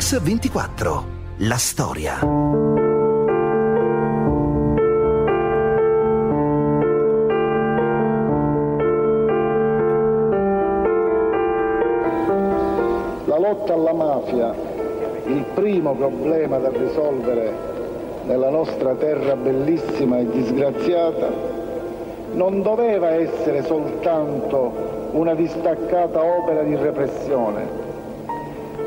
Mix 0.00 0.18
24. 0.18 1.04
La 1.40 1.58
storia. 1.58 2.20
La 13.26 13.38
lotta 13.38 13.74
alla 13.74 13.92
mafia, 13.92 14.54
il 15.26 15.44
primo 15.52 15.94
problema 15.94 16.56
da 16.56 16.70
risolvere 16.70 17.52
nella 18.24 18.48
nostra 18.48 18.94
terra 18.94 19.36
bellissima 19.36 20.18
e 20.20 20.30
disgraziata, 20.30 21.28
non 22.32 22.62
doveva 22.62 23.10
essere 23.10 23.62
soltanto 23.64 25.10
una 25.10 25.34
distaccata 25.34 26.22
opera 26.22 26.62
di 26.62 26.74
repressione, 26.74 27.89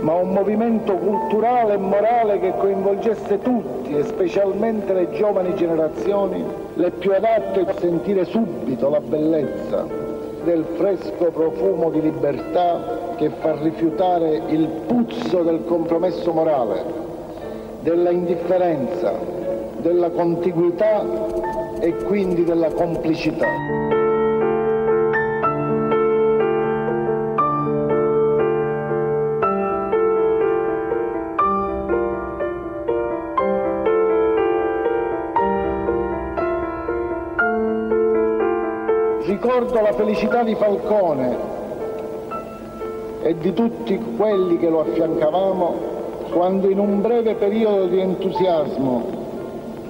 ma 0.04 0.16
un 0.16 0.32
movimento 0.34 0.96
culturale 0.96 1.76
e 1.76 1.78
morale 1.78 2.40
che 2.40 2.54
coinvolgesse 2.58 3.40
tutti 3.40 3.96
e 3.96 4.04
specialmente 4.04 4.94
le 4.94 5.12
giovani 5.12 5.56
generazioni, 5.56 6.44
le 6.74 6.92
più 6.92 7.14
adatte 7.14 7.62
a 7.62 7.74
sentire 7.80 8.26
subito 8.26 8.90
la 8.90 9.00
bellezza 9.00 9.88
del 10.44 10.66
fresco 10.76 11.32
profumo 11.32 11.90
di 11.90 12.02
libertà 12.02 13.14
che 13.16 13.30
fa 13.40 13.56
rifiutare 13.62 14.42
il 14.48 14.68
puzzo 14.88 15.42
del 15.42 15.64
compromesso 15.64 16.34
morale, 16.34 16.84
della 17.80 18.10
indifferenza, 18.10 19.14
della 19.78 20.10
contiguità 20.10 21.06
e 21.80 21.96
quindi 22.04 22.44
della 22.44 22.72
complicità. 22.72 23.83
Ricordo 39.54 39.82
la 39.82 39.94
felicità 39.94 40.42
di 40.42 40.56
Falcone 40.56 41.38
e 43.22 43.38
di 43.38 43.54
tutti 43.54 43.96
quelli 44.18 44.58
che 44.58 44.68
lo 44.68 44.80
affiancavamo 44.80 45.76
quando 46.32 46.68
in 46.70 46.80
un 46.80 47.02
breve 47.02 47.36
periodo 47.36 47.86
di 47.86 48.00
entusiasmo 48.00 49.06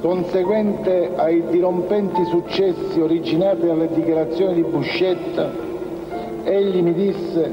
conseguente 0.02 1.11
ai 1.16 1.45
dirompenti 1.47 2.25
successi 2.25 3.00
originati 3.00 3.66
dalle 3.66 3.88
dichiarazioni 3.88 4.56
di 4.56 4.64
Buscetta, 4.64 5.50
egli 6.44 6.81
mi 6.81 6.94
disse 6.94 7.52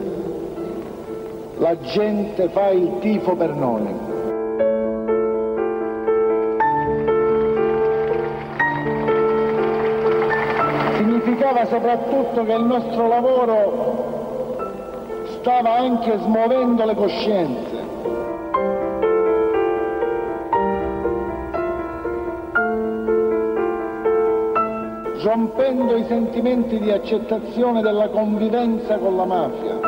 la 1.58 1.78
gente 1.78 2.48
fa 2.48 2.70
il 2.70 2.90
tifo 2.98 3.36
per 3.36 3.54
noi. 3.54 4.09
Significava 11.60 11.66
soprattutto 11.66 12.44
che 12.44 12.52
il 12.52 12.64
nostro 12.64 13.08
lavoro 13.08 14.08
stava 15.40 15.76
anche 15.76 16.18
smuovendo 16.18 16.84
le 16.84 16.94
coscienze. 16.94 17.78
rompendo 25.22 25.96
i 25.96 26.04
sentimenti 26.06 26.78
di 26.78 26.90
accettazione 26.90 27.82
della 27.82 28.08
convivenza 28.08 28.96
con 28.96 29.16
la 29.16 29.24
mafia. 29.26 29.78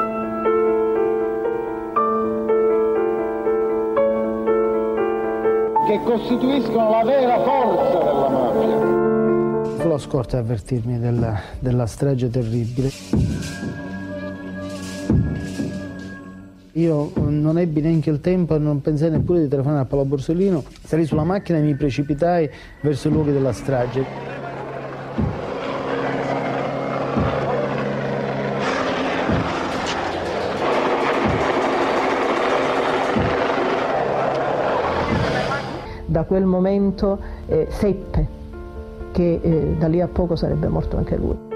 che 5.86 6.00
costituiscono 6.04 6.90
la 6.90 7.02
vera 7.02 7.40
forza 7.40 7.61
lo 9.92 9.98
scorto 9.98 10.36
a 10.36 10.38
avvertirmi 10.38 10.98
della, 10.98 11.38
della 11.58 11.86
strage 11.86 12.30
terribile. 12.30 12.90
Io 16.72 17.12
non 17.16 17.58
ebbi 17.58 17.82
neanche 17.82 18.08
il 18.08 18.20
tempo 18.20 18.54
e 18.54 18.58
non 18.58 18.80
pensai 18.80 19.10
neppure 19.10 19.40
di 19.40 19.48
telefonare 19.48 19.82
a 19.82 19.84
Paolo 19.84 20.06
Borsellino. 20.06 20.64
Salì 20.82 21.04
sulla 21.04 21.24
macchina 21.24 21.58
e 21.58 21.62
mi 21.62 21.74
precipitai 21.74 22.48
verso 22.80 23.08
i 23.08 23.10
luoghi 23.10 23.32
della 23.32 23.52
strage. 23.52 24.30
Da 36.06 36.24
quel 36.24 36.44
momento 36.44 37.18
eh, 37.46 37.66
seppe 37.70 38.40
che 39.12 39.40
eh, 39.40 39.76
da 39.78 39.86
lì 39.86 40.00
a 40.00 40.08
poco 40.08 40.34
sarebbe 40.34 40.66
morto 40.68 40.96
anche 40.96 41.16
lui. 41.16 41.50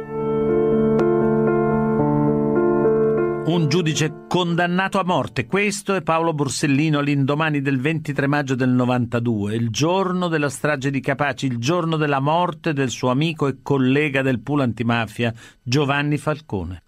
Un 3.47 3.69
giudice 3.69 4.25
condannato 4.29 4.99
a 4.99 5.05
morte. 5.05 5.47
Questo 5.47 5.95
è 5.95 6.03
Paolo 6.03 6.35
Borsellino 6.35 6.99
all'indomani 6.99 7.61
del 7.61 7.81
23 7.81 8.27
maggio 8.27 8.57
del 8.57 8.71
92, 8.71 9.55
il 9.55 9.71
giorno 9.71 10.27
della 10.27 10.49
strage 10.49 10.91
di 10.91 11.01
Capaci, 11.01 11.47
il 11.47 11.59
giorno 11.59 11.97
della 11.97 12.19
morte 12.19 12.73
del 12.73 12.91
suo 12.91 13.11
amico 13.11 13.47
e 13.47 13.59
collega 13.63 14.23
del 14.23 14.41
pool 14.41 14.63
antimafia 14.63 15.33
Giovanni 15.63 16.19
Falcone. 16.19 16.83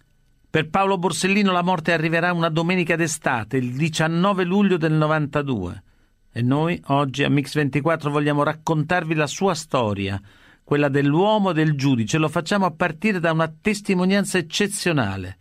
Per 0.49 0.69
Paolo 0.69 0.97
Borsellino 0.97 1.51
la 1.51 1.61
morte 1.61 1.93
arriverà 1.93 2.33
una 2.33 2.49
domenica 2.49 2.95
d'estate, 2.95 3.55
il 3.55 3.73
19 3.73 4.43
luglio 4.43 4.77
del 4.77 4.93
92. 4.93 5.83
E 6.33 6.41
noi 6.41 6.81
oggi 6.87 7.23
a 7.23 7.29
Mix24 7.29 8.09
vogliamo 8.09 8.43
raccontarvi 8.43 9.13
la 9.13 9.27
sua 9.27 9.53
storia, 9.53 10.19
quella 10.69 10.87
dell'uomo 10.87 11.49
e 11.49 11.53
del 11.55 11.75
giudice, 11.75 12.19
lo 12.19 12.29
facciamo 12.29 12.67
a 12.67 12.69
partire 12.69 13.19
da 13.19 13.31
una 13.31 13.51
testimonianza 13.59 14.37
eccezionale, 14.37 15.37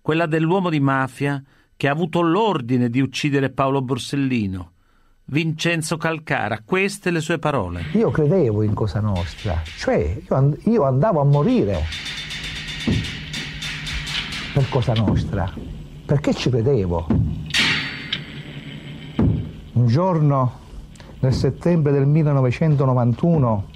quella 0.00 0.26
dell'uomo 0.26 0.70
di 0.70 0.80
mafia 0.80 1.40
che 1.76 1.86
ha 1.86 1.92
avuto 1.92 2.20
l'ordine 2.20 2.90
di 2.90 3.00
uccidere 3.00 3.50
Paolo 3.50 3.80
Borsellino. 3.80 4.72
Vincenzo 5.26 5.96
Calcara, 5.96 6.62
queste 6.64 7.12
le 7.12 7.20
sue 7.20 7.38
parole. 7.38 7.84
Io 7.92 8.10
credevo 8.10 8.64
in 8.64 8.74
Cosa 8.74 8.98
Nostra, 8.98 9.62
cioè 9.78 10.20
io 10.64 10.82
andavo 10.82 11.20
a 11.20 11.24
morire 11.26 11.78
per 14.52 14.68
Cosa 14.68 14.94
Nostra, 14.94 15.48
perché 16.04 16.34
ci 16.34 16.50
credevo. 16.50 17.06
Un 19.74 19.86
giorno 19.86 20.58
nel 21.20 21.32
settembre 21.32 21.92
del 21.92 22.06
1991 22.06 23.68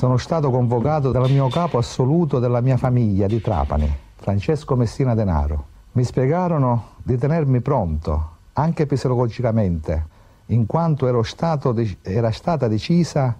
sono 0.00 0.16
stato 0.16 0.50
convocato 0.50 1.10
dal 1.10 1.30
mio 1.30 1.48
capo 1.48 1.76
assoluto 1.76 2.38
della 2.38 2.62
mia 2.62 2.78
famiglia 2.78 3.26
di 3.26 3.38
Trapani, 3.38 3.94
Francesco 4.16 4.74
Messina 4.74 5.14
Denaro. 5.14 5.66
Mi 5.92 6.04
spiegarono 6.04 6.92
di 7.02 7.18
tenermi 7.18 7.60
pronto, 7.60 8.36
anche 8.54 8.86
psicologicamente, 8.86 10.06
in 10.46 10.64
quanto 10.64 11.22
stato, 11.22 11.76
era 12.00 12.30
stata 12.30 12.66
decisa 12.66 13.36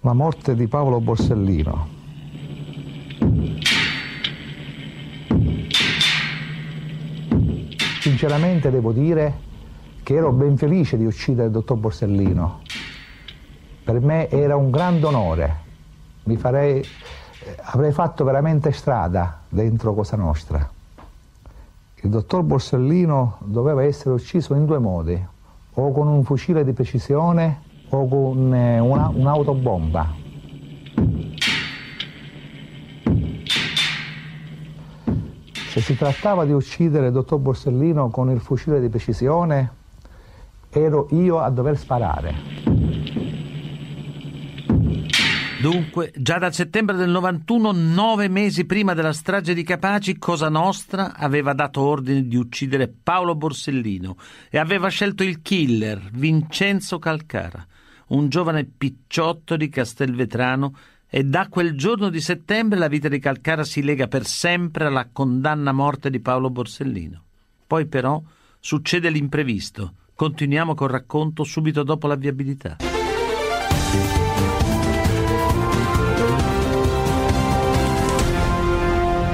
la 0.00 0.12
morte 0.12 0.56
di 0.56 0.66
Paolo 0.66 1.00
Borsellino. 1.00 1.86
Sinceramente 8.00 8.72
devo 8.72 8.90
dire 8.90 9.34
che 10.02 10.14
ero 10.16 10.32
ben 10.32 10.56
felice 10.56 10.96
di 10.96 11.06
uccidere 11.06 11.46
il 11.46 11.52
dottor 11.52 11.76
Borsellino, 11.76 12.62
per 13.84 14.00
me 14.00 14.28
era 14.28 14.56
un 14.56 14.70
grande 14.70 15.06
onore, 15.06 15.56
farei, 16.36 16.84
avrei 17.62 17.92
fatto 17.92 18.24
veramente 18.24 18.72
strada 18.72 19.40
dentro 19.48 19.94
Cosa 19.94 20.16
Nostra. 20.16 20.70
Il 21.96 22.10
dottor 22.10 22.42
Borsellino 22.42 23.38
doveva 23.40 23.82
essere 23.82 24.14
ucciso 24.14 24.54
in 24.54 24.66
due 24.66 24.78
modi, 24.78 25.26
o 25.74 25.92
con 25.92 26.06
un 26.06 26.22
fucile 26.24 26.64
di 26.64 26.72
precisione 26.72 27.62
o 27.88 28.08
con 28.08 28.54
eh, 28.54 28.78
una, 28.78 29.08
un'autobomba. 29.08 30.20
Se 35.70 35.80
si 35.80 35.96
trattava 35.96 36.44
di 36.44 36.52
uccidere 36.52 37.06
il 37.06 37.12
dottor 37.12 37.38
Borsellino 37.38 38.10
con 38.10 38.30
il 38.30 38.40
fucile 38.40 38.80
di 38.80 38.88
precisione, 38.88 39.70
ero 40.68 41.08
io 41.10 41.38
a 41.40 41.48
dover 41.48 41.78
sparare. 41.78 42.61
Dunque, 45.62 46.10
già 46.16 46.38
dal 46.38 46.52
settembre 46.52 46.96
del 46.96 47.08
91, 47.10 47.70
nove 47.70 48.26
mesi 48.26 48.64
prima 48.64 48.94
della 48.94 49.12
strage 49.12 49.54
di 49.54 49.62
Capaci, 49.62 50.18
Cosa 50.18 50.48
Nostra 50.48 51.14
aveva 51.14 51.52
dato 51.52 51.82
ordine 51.82 52.26
di 52.26 52.34
uccidere 52.34 52.88
Paolo 52.88 53.36
Borsellino 53.36 54.16
e 54.50 54.58
aveva 54.58 54.88
scelto 54.88 55.22
il 55.22 55.40
killer, 55.40 56.10
Vincenzo 56.14 56.98
Calcara, 56.98 57.64
un 58.08 58.28
giovane 58.28 58.64
picciotto 58.64 59.54
di 59.54 59.68
Castelvetrano 59.68 60.74
e 61.08 61.22
da 61.22 61.46
quel 61.48 61.76
giorno 61.76 62.08
di 62.08 62.20
settembre 62.20 62.76
la 62.76 62.88
vita 62.88 63.06
di 63.06 63.20
Calcara 63.20 63.62
si 63.62 63.84
lega 63.84 64.08
per 64.08 64.26
sempre 64.26 64.86
alla 64.86 65.10
condanna 65.12 65.70
a 65.70 65.74
morte 65.74 66.10
di 66.10 66.18
Paolo 66.18 66.50
Borsellino. 66.50 67.22
Poi 67.68 67.86
però 67.86 68.20
succede 68.58 69.10
l'imprevisto. 69.10 69.94
Continuiamo 70.16 70.74
col 70.74 70.90
racconto 70.90 71.44
subito 71.44 71.84
dopo 71.84 72.08
la 72.08 72.16
viabilità. 72.16 72.78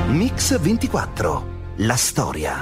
Mix 0.09 0.59
24. 0.59 1.45
La 1.81 1.95
storia. 1.97 2.61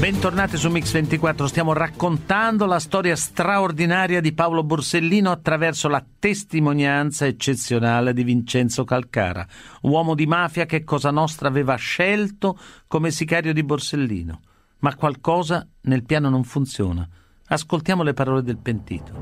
Bentornati 0.00 0.56
su 0.56 0.68
Mix24, 0.68 1.44
stiamo 1.44 1.72
raccontando 1.72 2.66
la 2.66 2.80
storia 2.80 3.14
straordinaria 3.14 4.20
di 4.20 4.32
Paolo 4.32 4.64
Borsellino 4.64 5.30
attraverso 5.30 5.86
la 5.86 6.04
testimonianza 6.18 7.26
eccezionale 7.26 8.12
di 8.12 8.24
Vincenzo 8.24 8.82
Calcara, 8.82 9.46
uomo 9.82 10.16
di 10.16 10.26
mafia 10.26 10.66
che 10.66 10.82
Cosa 10.82 11.12
Nostra 11.12 11.46
aveva 11.46 11.76
scelto 11.76 12.58
come 12.88 13.12
sicario 13.12 13.52
di 13.52 13.62
Borsellino. 13.62 14.40
Ma 14.80 14.96
qualcosa 14.96 15.64
nel 15.82 16.02
piano 16.02 16.28
non 16.28 16.42
funziona. 16.42 17.08
Ascoltiamo 17.46 18.02
le 18.02 18.14
parole 18.14 18.42
del 18.42 18.58
pentito. 18.58 19.12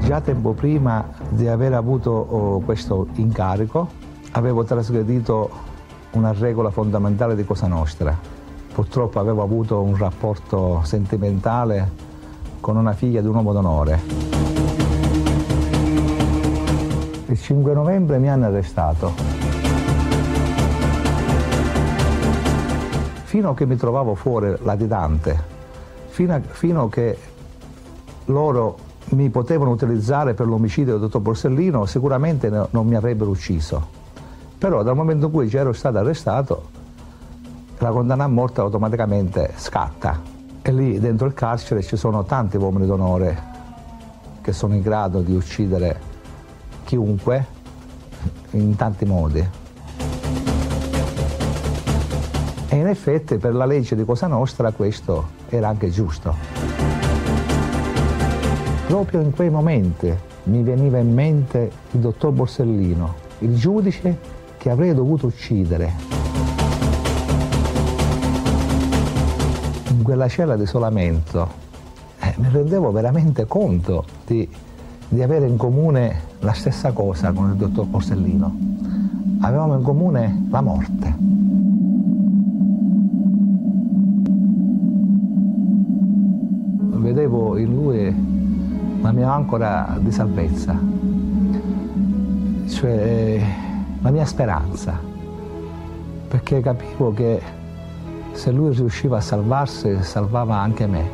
Già 0.00 0.22
tempo 0.22 0.54
prima 0.54 1.06
di 1.28 1.46
aver 1.46 1.74
avuto 1.74 2.10
oh, 2.12 2.60
questo 2.60 3.08
incarico 3.16 4.08
avevo 4.32 4.64
trasgredito 4.64 5.50
una 6.12 6.32
regola 6.32 6.70
fondamentale 6.70 7.34
di 7.34 7.44
Cosa 7.44 7.66
Nostra. 7.66 8.16
Purtroppo 8.72 9.18
avevo 9.18 9.42
avuto 9.42 9.80
un 9.80 9.96
rapporto 9.96 10.80
sentimentale 10.84 12.08
con 12.60 12.76
una 12.76 12.92
figlia 12.92 13.20
di 13.20 13.26
un 13.26 13.34
uomo 13.34 13.52
d'onore. 13.52 14.00
Il 17.26 17.40
5 17.40 17.74
novembre 17.74 18.18
mi 18.18 18.28
hanno 18.28 18.46
arrestato. 18.46 19.12
Fino 23.24 23.50
a 23.50 23.54
che 23.54 23.66
mi 23.66 23.76
trovavo 23.76 24.14
fuori 24.14 24.54
latitante, 24.62 25.40
fino 26.08 26.34
a, 26.34 26.40
fino 26.40 26.82
a 26.82 26.88
che 26.88 27.18
loro 28.26 28.76
mi 29.10 29.28
potevano 29.30 29.70
utilizzare 29.70 30.34
per 30.34 30.46
l'omicidio 30.46 30.92
del 30.92 31.00
dottor 31.02 31.20
Borsellino, 31.20 31.86
sicuramente 31.86 32.50
non 32.50 32.86
mi 32.86 32.96
avrebbero 32.96 33.30
ucciso. 33.30 33.98
Però 34.60 34.82
dal 34.82 34.94
momento 34.94 35.24
in 35.24 35.32
cui 35.32 35.50
ero 35.50 35.72
stato 35.72 35.96
arrestato, 35.96 36.68
la 37.78 37.88
condanna 37.88 38.24
a 38.24 38.28
morte 38.28 38.60
automaticamente 38.60 39.54
scatta. 39.56 40.20
E 40.60 40.70
lì 40.70 40.98
dentro 40.98 41.26
il 41.26 41.32
carcere 41.32 41.82
ci 41.82 41.96
sono 41.96 42.24
tanti 42.24 42.58
uomini 42.58 42.84
d'onore 42.84 43.42
che 44.42 44.52
sono 44.52 44.74
in 44.74 44.82
grado 44.82 45.22
di 45.22 45.34
uccidere 45.34 45.98
chiunque 46.84 47.46
in 48.50 48.76
tanti 48.76 49.06
modi. 49.06 49.48
E 52.68 52.76
in 52.76 52.86
effetti 52.86 53.38
per 53.38 53.54
la 53.54 53.64
legge 53.64 53.96
di 53.96 54.04
Cosa 54.04 54.26
Nostra 54.26 54.72
questo 54.72 55.28
era 55.48 55.68
anche 55.68 55.88
giusto. 55.88 56.36
Proprio 58.86 59.22
in 59.22 59.32
quei 59.32 59.48
momenti 59.48 60.14
mi 60.42 60.62
veniva 60.62 60.98
in 60.98 61.14
mente 61.14 61.70
il 61.92 62.00
dottor 62.00 62.32
Borsellino, 62.32 63.14
il 63.38 63.56
giudice 63.56 64.38
che 64.60 64.68
avrei 64.68 64.92
dovuto 64.92 65.26
uccidere. 65.26 65.90
In 69.88 70.02
quella 70.02 70.28
cella 70.28 70.54
di 70.54 70.64
isolamento 70.64 71.48
eh, 72.20 72.34
mi 72.36 72.48
rendevo 72.50 72.92
veramente 72.92 73.46
conto 73.46 74.04
di, 74.26 74.46
di 75.08 75.22
avere 75.22 75.46
in 75.46 75.56
comune 75.56 76.14
la 76.40 76.52
stessa 76.52 76.92
cosa 76.92 77.32
con 77.32 77.48
il 77.48 77.56
dottor 77.56 77.86
Borsellino. 77.86 78.54
Avevamo 79.40 79.76
in 79.76 79.82
comune 79.82 80.46
la 80.50 80.60
morte. 80.60 81.16
Vedevo 86.98 87.56
in 87.56 87.74
lui 87.74 88.14
la 89.00 89.12
mia 89.12 89.32
ancora 89.32 89.96
di 89.98 90.12
salvezza. 90.12 90.78
Cioè, 92.68 93.68
la 94.02 94.10
mia 94.10 94.24
speranza, 94.24 94.98
perché 96.28 96.60
capivo 96.60 97.12
che 97.12 97.40
se 98.32 98.50
lui 98.50 98.72
riusciva 98.74 99.18
a 99.18 99.20
salvarsi, 99.20 100.02
salvava 100.02 100.56
anche 100.56 100.86
me. 100.86 101.10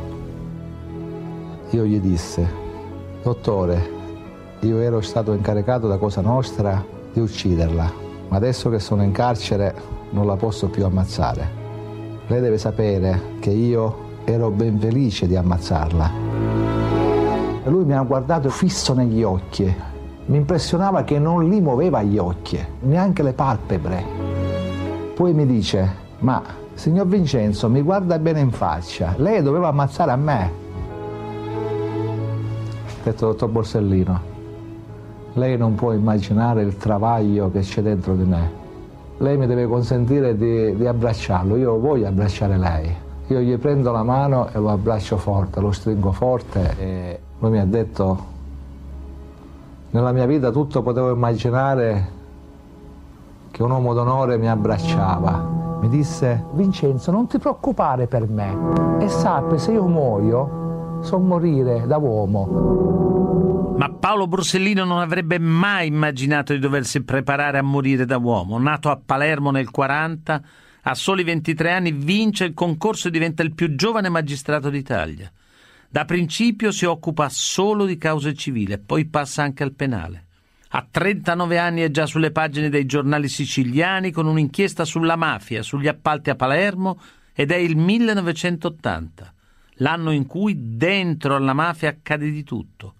Io 1.71 1.83
gli 1.83 1.99
disse, 1.99 2.47
dottore, 3.21 3.95
io 4.61 4.79
ero 4.79 5.01
stato 5.01 5.33
incaricato 5.33 5.87
da 5.87 5.97
Cosa 5.97 6.21
Nostra 6.21 6.83
di 7.11 7.19
ucciderla, 7.19 7.91
ma 8.29 8.37
adesso 8.37 8.69
che 8.69 8.79
sono 8.79 9.03
in 9.03 9.11
carcere 9.11 9.75
non 10.11 10.25
la 10.25 10.37
posso 10.37 10.67
più 10.69 10.85
ammazzare. 10.85 11.65
Lei 12.27 12.39
deve 12.39 12.57
sapere 12.57 13.35
che 13.39 13.49
io 13.49 14.05
ero 14.23 14.49
ben 14.49 14.79
felice 14.79 15.27
di 15.27 15.35
ammazzarla. 15.35 16.11
Lui 17.65 17.83
mi 17.83 17.93
ha 17.93 18.01
guardato 18.03 18.49
fisso 18.49 18.93
negli 18.93 19.23
occhi 19.23 19.73
mi 20.27 20.37
impressionava 20.37 21.03
che 21.03 21.19
non 21.19 21.47
li 21.47 21.61
muoveva 21.61 22.01
gli 22.03 22.17
occhi, 22.17 22.59
neanche 22.81 23.23
le 23.23 23.33
palpebre. 23.33 24.03
Poi 25.15 25.33
mi 25.33 25.45
dice, 25.45 25.89
ma 26.19 26.43
signor 26.73 27.07
Vincenzo, 27.07 27.69
mi 27.69 27.81
guarda 27.81 28.19
bene 28.19 28.41
in 28.41 28.51
faccia, 28.51 29.13
lei 29.17 29.41
doveva 29.41 29.69
ammazzare 29.69 30.11
a 30.11 30.15
me. 30.17 30.51
Detto, 33.03 33.27
dottor 33.27 33.49
Borsellino, 33.49 34.21
lei 35.33 35.57
non 35.57 35.75
può 35.75 35.93
immaginare 35.93 36.61
il 36.61 36.75
travaglio 36.75 37.49
che 37.49 37.61
c'è 37.61 37.81
dentro 37.81 38.13
di 38.15 38.23
me. 38.23 38.65
Lei 39.19 39.37
mi 39.37 39.47
deve 39.47 39.65
consentire 39.65 40.35
di, 40.35 40.75
di 40.75 40.85
abbracciarlo, 40.85 41.55
io 41.55 41.79
voglio 41.79 42.05
abbracciare 42.05 42.57
lei. 42.57 42.93
Io 43.27 43.39
gli 43.39 43.57
prendo 43.57 43.91
la 43.91 44.03
mano 44.03 44.49
e 44.49 44.59
lo 44.59 44.69
abbraccio 44.69 45.15
forte, 45.17 45.61
lo 45.61 45.71
stringo 45.71 46.11
forte 46.11 46.75
e 46.77 47.19
lui 47.39 47.51
mi 47.51 47.59
ha 47.59 47.65
detto 47.65 48.35
nella 49.91 50.11
mia 50.11 50.25
vita 50.25 50.51
tutto 50.51 50.81
potevo 50.81 51.11
immaginare 51.11 52.15
che 53.51 53.63
un 53.63 53.71
uomo 53.71 53.93
d'onore 53.93 54.37
mi 54.37 54.49
abbracciava. 54.49 55.55
Mi 55.81 55.89
disse, 55.89 56.45
Vincenzo, 56.53 57.11
non 57.11 57.27
ti 57.27 57.37
preoccupare 57.37 58.07
per 58.07 58.27
me 58.27 58.97
e 58.99 59.09
sappi 59.09 59.57
se 59.59 59.71
io 59.71 59.85
muoio, 59.85 60.99
so 61.01 61.19
morire 61.19 61.85
da 61.87 61.97
uomo. 61.97 63.75
Ma 63.77 63.91
Paolo 63.91 64.27
Borsellino 64.27 64.83
non 64.83 64.99
avrebbe 64.99 65.37
mai 65.37 65.87
immaginato 65.87 66.51
di 66.51 66.59
doversi 66.59 67.03
preparare 67.03 67.59
a 67.59 67.63
morire 67.63 68.05
da 68.05 68.17
uomo. 68.17 68.57
Nato 68.57 68.89
a 68.89 68.99
Palermo 69.03 69.51
nel 69.51 69.69
40, 69.69 70.41
a 70.81 70.95
soli 70.95 71.23
23 71.23 71.71
anni 71.71 71.91
vince 71.91 72.45
il 72.45 72.55
concorso 72.55 73.07
e 73.07 73.11
diventa 73.11 73.43
il 73.43 73.53
più 73.53 73.75
giovane 73.75 74.09
magistrato 74.09 74.69
d'Italia. 74.69 75.31
Da 75.89 76.03
principio 76.03 76.71
si 76.71 76.85
occupa 76.85 77.29
solo 77.29 77.85
di 77.85 77.97
cause 77.97 78.33
civili, 78.33 78.77
poi 78.77 79.05
passa 79.05 79.43
anche 79.43 79.63
al 79.63 79.73
penale. 79.73 80.25
A 80.71 80.85
39 80.89 81.57
anni 81.57 81.81
è 81.81 81.89
già 81.89 82.05
sulle 82.05 82.31
pagine 82.31 82.69
dei 82.69 82.85
giornali 82.85 83.29
siciliani 83.29 84.11
con 84.11 84.27
un'inchiesta 84.27 84.83
sulla 84.83 85.15
mafia, 85.15 85.63
sugli 85.63 85.87
appalti 85.87 86.29
a 86.29 86.35
Palermo 86.35 86.99
ed 87.33 87.51
è 87.51 87.55
il 87.55 87.77
1980, 87.77 89.33
l'anno 89.75 90.11
in 90.11 90.25
cui 90.25 90.75
dentro 90.75 91.35
alla 91.35 91.53
mafia 91.53 91.89
accade 91.89 92.29
di 92.29 92.43
tutto. 92.43 92.95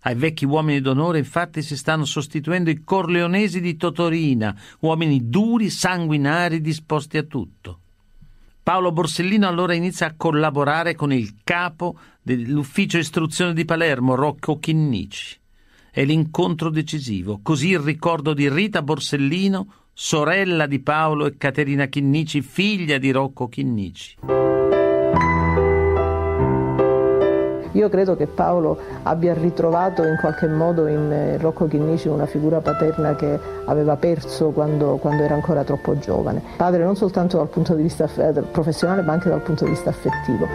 Ai 0.00 0.14
vecchi 0.14 0.46
uomini 0.46 0.80
d'onore 0.80 1.18
infatti 1.18 1.60
si 1.62 1.76
stanno 1.76 2.06
sostituendo 2.06 2.70
i 2.70 2.82
corleonesi 2.82 3.60
di 3.60 3.76
Totorina, 3.76 4.56
uomini 4.80 5.28
duri, 5.28 5.68
sanguinari, 5.68 6.62
disposti 6.62 7.18
a 7.18 7.24
tutto. 7.24 7.80
Paolo 8.66 8.90
Borsellino 8.90 9.46
allora 9.46 9.74
inizia 9.74 10.08
a 10.08 10.14
collaborare 10.16 10.96
con 10.96 11.12
il 11.12 11.36
capo 11.44 11.96
dell'ufficio 12.20 12.98
istruzione 12.98 13.52
di 13.52 13.64
Palermo, 13.64 14.16
Rocco 14.16 14.58
Chinnici. 14.58 15.38
È 15.88 16.04
l'incontro 16.04 16.68
decisivo, 16.68 17.38
così 17.44 17.68
il 17.68 17.78
ricordo 17.78 18.34
di 18.34 18.50
Rita 18.50 18.82
Borsellino, 18.82 19.72
sorella 19.92 20.66
di 20.66 20.80
Paolo 20.80 21.26
e 21.26 21.36
Caterina 21.36 21.86
Chinnici, 21.86 22.42
figlia 22.42 22.98
di 22.98 23.12
Rocco 23.12 23.48
Chinnici. 23.48 24.16
Io 27.76 27.90
credo 27.90 28.16
che 28.16 28.26
Paolo 28.26 28.78
abbia 29.02 29.34
ritrovato 29.34 30.02
in 30.02 30.16
qualche 30.18 30.48
modo 30.48 30.86
in 30.86 31.12
eh, 31.12 31.36
Rocco 31.36 31.66
Chinnici 31.66 32.08
una 32.08 32.24
figura 32.24 32.60
paterna 32.60 33.14
che 33.14 33.38
aveva 33.66 33.96
perso 33.96 34.48
quando, 34.48 34.96
quando, 34.96 35.22
era 35.22 35.34
ancora 35.34 35.62
troppo 35.62 35.98
giovane. 35.98 36.42
Padre 36.56 36.84
non 36.84 36.96
soltanto 36.96 37.36
dal 37.36 37.48
punto 37.48 37.74
di 37.74 37.82
vista 37.82 38.08
eh, 38.16 38.32
professionale 38.50 39.02
ma 39.02 39.12
anche 39.12 39.28
dal 39.28 39.42
punto 39.42 39.64
di 39.64 39.70
vista 39.70 39.90
affettivo. 39.90 40.46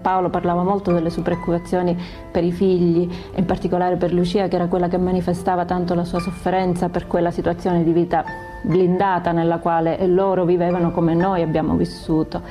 Paolo 0.00 0.30
parlava 0.30 0.62
molto 0.62 0.92
delle 0.92 1.10
sue 1.10 1.22
preoccupazioni 1.22 2.00
per 2.30 2.44
i 2.44 2.52
figli, 2.52 3.10
in 3.34 3.44
particolare 3.44 3.96
per 3.96 4.12
Lucia, 4.12 4.46
che 4.46 4.54
era 4.54 4.68
quella 4.68 4.86
che 4.86 4.98
manifestava 4.98 5.64
tanto 5.64 5.94
la 5.94 6.04
sua 6.04 6.20
sofferenza 6.20 6.88
per 6.88 7.08
quella 7.08 7.32
situazione 7.32 7.82
di 7.82 7.92
vita 7.92 8.49
blindata 8.62 9.32
nella 9.32 9.58
quale 9.58 10.06
loro 10.06 10.44
vivevano 10.44 10.90
come 10.90 11.14
noi 11.14 11.42
abbiamo 11.42 11.74
vissuto. 11.74 12.42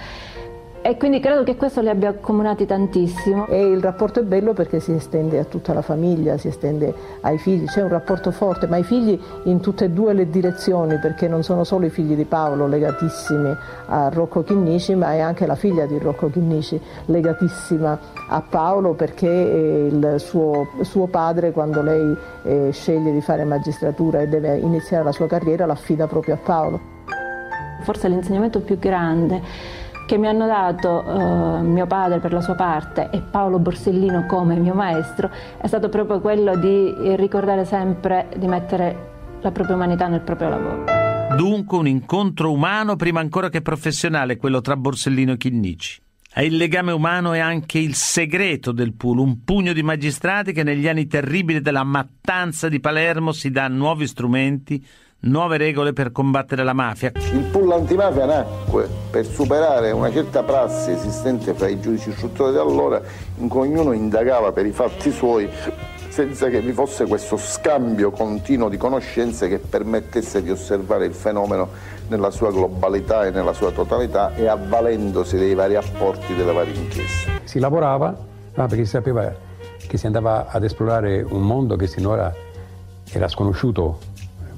E 0.81 0.95
quindi 0.95 1.19
credo 1.19 1.43
che 1.43 1.57
questo 1.57 1.81
li 1.81 1.89
abbia 1.89 2.09
accomunati 2.09 2.65
tantissimo. 2.65 3.47
E 3.47 3.61
il 3.61 3.81
rapporto 3.81 4.21
è 4.21 4.23
bello 4.23 4.53
perché 4.53 4.79
si 4.79 4.93
estende 4.93 5.37
a 5.37 5.43
tutta 5.43 5.73
la 5.73 5.81
famiglia, 5.81 6.37
si 6.37 6.47
estende 6.47 6.93
ai 7.21 7.37
figli, 7.37 7.65
c'è 7.65 7.81
un 7.81 7.89
rapporto 7.89 8.31
forte, 8.31 8.65
ma 8.65 8.77
i 8.77 8.83
figli 8.83 9.19
in 9.43 9.59
tutte 9.59 9.85
e 9.85 9.89
due 9.89 10.13
le 10.13 10.29
direzioni, 10.29 10.97
perché 10.97 11.27
non 11.27 11.43
sono 11.43 11.65
solo 11.65 11.85
i 11.85 11.89
figli 11.89 12.15
di 12.15 12.23
Paolo 12.23 12.65
legatissimi 12.65 13.53
a 13.87 14.09
Rocco 14.09 14.41
Chinnici, 14.43 14.95
ma 14.95 15.11
è 15.11 15.19
anche 15.19 15.45
la 15.45 15.55
figlia 15.55 15.85
di 15.85 15.99
Rocco 15.99 16.29
Chinnici 16.29 16.79
legatissima 17.05 17.99
a 18.29 18.41
Paolo 18.41 18.93
perché 18.93 19.27
eh, 19.27 19.87
il 19.91 20.15
suo, 20.17 20.69
suo 20.81 21.07
padre 21.07 21.51
quando 21.51 21.81
lei 21.81 22.17
eh, 22.43 22.69
sceglie 22.71 23.11
di 23.11 23.21
fare 23.21 23.43
magistratura 23.43 24.21
e 24.21 24.27
deve 24.27 24.57
iniziare 24.57 25.03
la 25.03 25.11
sua 25.11 25.27
carriera 25.27 25.65
l'affida 25.65 26.07
proprio 26.07 26.35
a 26.35 26.37
Paolo. 26.37 26.79
Forse 27.81 28.07
l'insegnamento 28.07 28.61
più 28.61 28.77
grande 28.77 29.41
che 30.09 30.17
mi 30.17 30.25
hanno 30.25 30.47
dato 30.47 31.03
eh, 31.05 31.61
mio 31.61 31.85
padre 31.85 32.17
per 32.17 32.33
la 32.33 32.41
sua 32.41 32.55
parte 32.55 33.11
e 33.11 33.21
Paolo 33.21 33.59
Borsellino 33.59 34.25
come 34.25 34.55
mio 34.55 34.73
maestro 34.73 35.29
è 35.61 35.67
stato 35.67 35.87
proprio 35.87 36.19
quello 36.19 36.57
di 36.57 36.91
ricordare 37.15 37.63
sempre 37.63 38.27
di 38.35 38.47
mettere 38.47 39.37
la 39.39 39.51
propria 39.51 39.75
umanità 39.75 40.07
nel 40.07 40.21
proprio 40.21 40.49
lavoro. 40.49 40.85
Dunque 41.37 41.77
un 41.77 41.87
incontro 41.87 42.51
umano 42.51 42.95
prima 42.95 43.19
ancora 43.19 43.49
che 43.49 43.61
professionale, 43.61 44.37
quello 44.37 44.61
tra 44.61 44.75
Borsellino 44.75 45.33
e 45.33 45.37
Chinnici. 45.37 46.01
E 46.33 46.45
il 46.45 46.57
legame 46.57 46.91
umano 46.91 47.33
è 47.33 47.39
anche 47.39 47.77
il 47.77 47.93
segreto 47.93 48.71
del 48.71 48.93
pool, 48.93 49.19
un 49.19 49.43
pugno 49.43 49.73
di 49.73 49.83
magistrati 49.83 50.53
che 50.53 50.63
negli 50.63 50.87
anni 50.87 51.05
terribili 51.05 51.61
della 51.61 51.83
mattanza 51.83 52.67
di 52.67 52.79
Palermo 52.79 53.31
si 53.31 53.51
dà 53.51 53.67
nuovi 53.67 54.07
strumenti 54.07 54.83
nuove 55.21 55.57
regole 55.57 55.93
per 55.93 56.11
combattere 56.11 56.63
la 56.63 56.73
mafia. 56.73 57.11
Il 57.33 57.43
pool 57.51 57.71
antimafia 57.71 58.25
nacque 58.25 58.87
per 59.09 59.25
superare 59.25 59.91
una 59.91 60.11
certa 60.11 60.43
prassi 60.43 60.91
esistente 60.91 61.53
fra 61.53 61.67
i 61.67 61.79
giudici 61.79 62.09
istruttori 62.09 62.51
di 62.51 62.57
allora 62.57 63.01
in 63.37 63.47
cui 63.49 63.67
ognuno 63.67 63.91
indagava 63.91 64.51
per 64.51 64.65
i 64.65 64.71
fatti 64.71 65.11
suoi 65.11 65.49
senza 66.09 66.49
che 66.49 66.59
vi 66.59 66.73
fosse 66.73 67.05
questo 67.05 67.37
scambio 67.37 68.11
continuo 68.11 68.67
di 68.67 68.77
conoscenze 68.77 69.47
che 69.47 69.59
permettesse 69.59 70.41
di 70.41 70.49
osservare 70.49 71.05
il 71.05 71.13
fenomeno 71.13 71.69
nella 72.07 72.31
sua 72.31 72.51
globalità 72.51 73.25
e 73.25 73.31
nella 73.31 73.53
sua 73.53 73.71
totalità 73.71 74.33
e 74.35 74.47
avvalendosi 74.47 75.37
dei 75.37 75.53
vari 75.53 75.75
apporti 75.75 76.33
delle 76.33 76.51
varie 76.51 76.73
inchieste. 76.73 77.41
Si 77.43 77.59
lavorava 77.59 78.27
perché 78.53 78.83
si 78.83 78.91
sapeva 78.91 79.33
che 79.87 79.97
si 79.97 80.05
andava 80.05 80.47
ad 80.49 80.63
esplorare 80.63 81.21
un 81.21 81.41
mondo 81.41 81.75
che 81.75 81.87
sinora 81.87 82.33
era 83.11 83.27
sconosciuto 83.27 83.99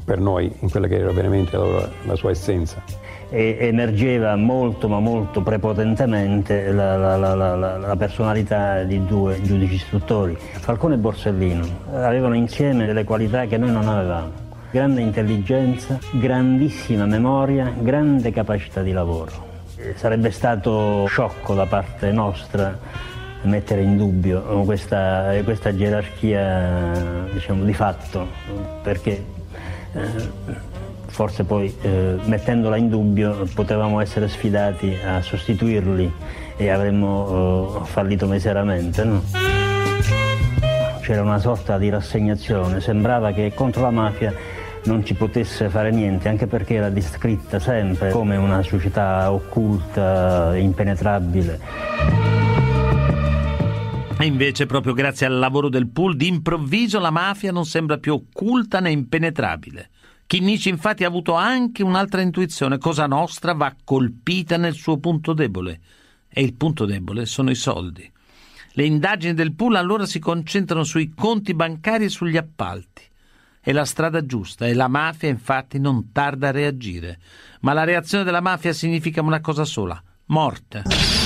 per 0.04 0.20
noi 0.20 0.52
in 0.60 0.70
quella 0.70 0.88
che 0.88 0.98
era 0.98 1.12
veramente 1.12 1.58
la, 1.58 1.90
la 2.04 2.16
sua 2.16 2.32
essenza. 2.32 2.84
E 3.30 3.58
emergeva 3.62 4.36
molto 4.36 4.90
ma 4.90 5.00
molto 5.00 5.42
prepotentemente 5.42 6.72
la, 6.72 6.98
la, 6.98 7.16
la, 7.16 7.96
personalità 7.96 8.84
di 8.84 9.06
due 9.06 9.42
giudici 9.42 9.76
istruttori. 9.76 10.36
Falcone 10.38 10.96
e 10.96 10.98
Borsellino 10.98 11.66
avevano 11.94 12.36
insieme 12.36 12.86
delle 12.86 13.04
qualità 13.04 13.46
che 13.46 13.58
noi 13.58 13.72
non 13.72 13.88
avevamo. 13.88 14.50
Grande 14.72 15.02
intelligenza, 15.02 15.98
grandissima 16.12 17.06
memoria, 17.06 17.74
grande 17.78 18.32
capacità 18.32 18.82
di 18.82 18.92
lavoro. 18.92 19.50
Sarebbe 19.96 20.32
stato 20.32 21.06
sciocco 21.08 21.54
da 21.54 21.66
parte 21.66 22.12
nostra 22.12 22.78
mettere 23.44 23.82
in 23.82 23.98
dubbio 23.98 24.42
questa, 24.66 25.34
questa 25.44 25.76
gerarchia 25.76 27.28
diciamo, 27.32 27.64
di 27.64 27.74
fatto, 27.74 28.28
perché 28.84 29.40
forse 31.08 31.44
poi 31.44 31.76
eh, 31.82 32.18
mettendola 32.24 32.78
in 32.78 32.90
dubbio 32.90 33.46
potevamo 33.54 34.00
essere 34.00 34.28
sfidati 34.28 34.98
a 35.06 35.22
sostituirli 35.22 36.12
e 36.56 36.70
avremmo 36.70 37.82
eh, 37.84 37.86
fallito 37.86 38.28
miseramente. 38.28 39.04
No? 39.04 39.22
C'era 41.02 41.22
una 41.22 41.40
sorta 41.40 41.78
di 41.78 41.90
rassegnazione, 41.90 42.80
sembrava 42.80 43.32
che 43.32 43.52
contro 43.54 43.82
la 43.82 43.92
mafia 43.92 44.34
non 44.84 45.06
ci 45.06 45.14
potesse 45.14 45.70
fare 45.70 45.92
niente, 45.92 46.28
anche 46.28 46.48
perché 46.48 46.76
era 46.76 46.90
descritta 46.90 47.60
sempre 47.60 48.10
come 48.10 48.36
una 48.36 48.64
società 48.64 49.32
occulta, 49.32 50.56
impenetrabile. 50.56 51.60
E 54.22 54.26
invece, 54.26 54.68
proprio 54.68 54.94
grazie 54.94 55.26
al 55.26 55.40
lavoro 55.40 55.68
del 55.68 55.88
pool, 55.88 56.16
d'improvviso 56.16 57.00
la 57.00 57.10
mafia 57.10 57.52
non 57.52 57.66
sembra 57.66 57.98
più 57.98 58.14
occulta 58.14 58.80
né 58.80 58.92
impenetrabile. 58.92 59.90
Chinnici 60.28 60.70
infatti 60.70 61.04
ha 61.04 61.08
avuto 61.08 61.34
anche 61.34 61.82
un'altra 61.82 62.22
intuizione, 62.22 62.78
Cosa 62.78 63.08
Nostra 63.08 63.54
va 63.54 63.76
colpita 63.84 64.58
nel 64.58 64.76
suo 64.76 65.00
punto 65.00 65.34
debole. 65.34 65.80
E 66.30 66.44
il 66.44 66.54
punto 66.54 66.86
debole 66.86 67.26
sono 67.26 67.50
i 67.50 67.56
soldi. 67.56 68.10
Le 68.74 68.86
indagini 68.86 69.34
del 69.34 69.56
pool 69.56 69.76
allora 69.76 70.06
si 70.06 70.20
concentrano 70.20 70.84
sui 70.84 71.16
conti 71.16 71.56
bancari 71.56 72.06
e 72.06 72.10
sugli 72.10 72.38
appalti. 72.38 73.02
È 73.60 73.72
la 73.72 73.86
strada 73.86 74.24
giusta 74.24 74.68
e 74.68 74.76
la 74.76 74.88
mafia 74.88 75.30
infatti 75.30 75.80
non 75.80 76.12
tarda 76.12 76.50
a 76.50 76.52
reagire. 76.52 77.18
Ma 77.62 77.74
la 77.74 77.86
reazione 77.86 78.24
della 78.24 78.40
mafia 78.40 78.72
significa 78.72 79.24
una 79.24 79.42
cosa 79.42 79.66
sola, 79.66 80.00
morte 80.26 81.21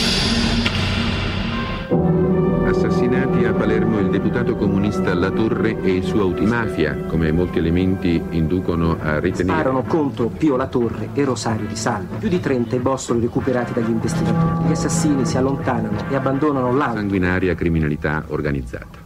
a 3.47 3.53
Palermo 3.53 3.99
il 3.99 4.09
deputato 4.09 4.55
comunista 4.55 5.13
Latorre 5.13 5.81
e 5.81 5.95
il 5.95 6.03
suo 6.03 6.21
autista. 6.21 6.63
Mafia, 6.63 6.95
come 7.07 7.31
molti 7.31 7.59
elementi 7.59 8.21
inducono 8.31 8.97
a 8.99 9.19
ritenere. 9.19 9.59
Sparano 9.59 9.83
contro 9.83 10.27
Pio 10.27 10.55
Latorre 10.55 11.09
e 11.13 11.23
Rosario 11.23 11.67
Di 11.67 11.75
Salvo. 11.75 12.15
Più 12.17 12.29
di 12.29 12.39
30 12.39 12.75
i 12.75 12.79
bossoli 12.79 13.21
recuperati 13.21 13.73
dagli 13.73 13.89
investigatori. 13.89 14.67
Gli 14.67 14.71
assassini 14.71 15.25
si 15.25 15.37
allontanano 15.37 16.09
e 16.09 16.15
abbandonano 16.15 16.73
l'auto. 16.73 16.95
Sanguinaria 16.95 17.55
criminalità 17.55 18.23
organizzata. 18.27 19.03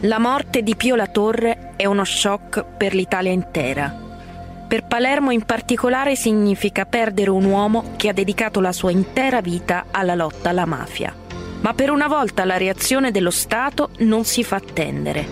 La 0.00 0.18
morte 0.18 0.62
di 0.62 0.76
Pio 0.76 0.96
Latorre 0.96 1.72
è 1.76 1.86
uno 1.86 2.04
shock 2.04 2.64
per 2.76 2.94
l'Italia 2.94 3.32
intera. 3.32 4.03
Per 4.74 4.86
Palermo 4.86 5.30
in 5.30 5.44
particolare 5.44 6.16
significa 6.16 6.84
perdere 6.84 7.30
un 7.30 7.44
uomo 7.44 7.92
che 7.94 8.08
ha 8.08 8.12
dedicato 8.12 8.58
la 8.58 8.72
sua 8.72 8.90
intera 8.90 9.40
vita 9.40 9.84
alla 9.92 10.16
lotta 10.16 10.48
alla 10.48 10.64
mafia. 10.64 11.14
Ma 11.60 11.72
per 11.74 11.90
una 11.90 12.08
volta 12.08 12.44
la 12.44 12.56
reazione 12.56 13.12
dello 13.12 13.30
Stato 13.30 13.90
non 13.98 14.24
si 14.24 14.42
fa 14.42 14.56
attendere. 14.56 15.24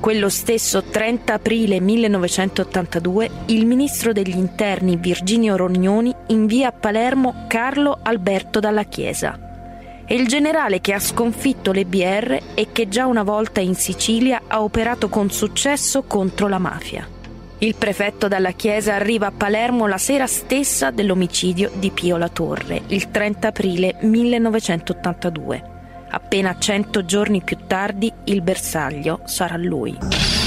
Quello 0.00 0.28
stesso 0.28 0.82
30 0.82 1.34
aprile 1.34 1.78
1982 1.78 3.30
il 3.46 3.64
ministro 3.64 4.12
degli 4.12 4.36
interni 4.36 4.96
Virginio 4.96 5.54
Rognoni 5.54 6.12
invia 6.26 6.70
a 6.70 6.72
Palermo 6.72 7.44
Carlo 7.46 8.00
Alberto 8.02 8.58
Dalla 8.58 8.82
Chiesa. 8.82 9.38
È 10.04 10.14
il 10.14 10.26
generale 10.26 10.80
che 10.80 10.94
ha 10.94 10.98
sconfitto 10.98 11.70
le 11.70 11.84
BR 11.84 12.38
e 12.54 12.72
che 12.72 12.88
già 12.88 13.06
una 13.06 13.22
volta 13.22 13.60
in 13.60 13.76
Sicilia 13.76 14.42
ha 14.48 14.60
operato 14.60 15.08
con 15.08 15.30
successo 15.30 16.02
contro 16.02 16.48
la 16.48 16.58
mafia. 16.58 17.18
Il 17.62 17.74
prefetto 17.74 18.26
dalla 18.26 18.52
Chiesa 18.52 18.94
arriva 18.94 19.26
a 19.26 19.32
Palermo 19.32 19.86
la 19.86 19.98
sera 19.98 20.26
stessa 20.26 20.90
dell'omicidio 20.90 21.70
di 21.74 21.90
Pio 21.90 22.16
La 22.16 22.30
Torre, 22.30 22.80
il 22.86 23.10
30 23.10 23.48
aprile 23.48 23.96
1982. 24.00 25.62
Appena 26.08 26.56
cento 26.58 27.04
giorni 27.04 27.42
più 27.42 27.58
tardi 27.66 28.10
il 28.24 28.40
bersaglio 28.40 29.20
sarà 29.24 29.58
lui 29.58 30.39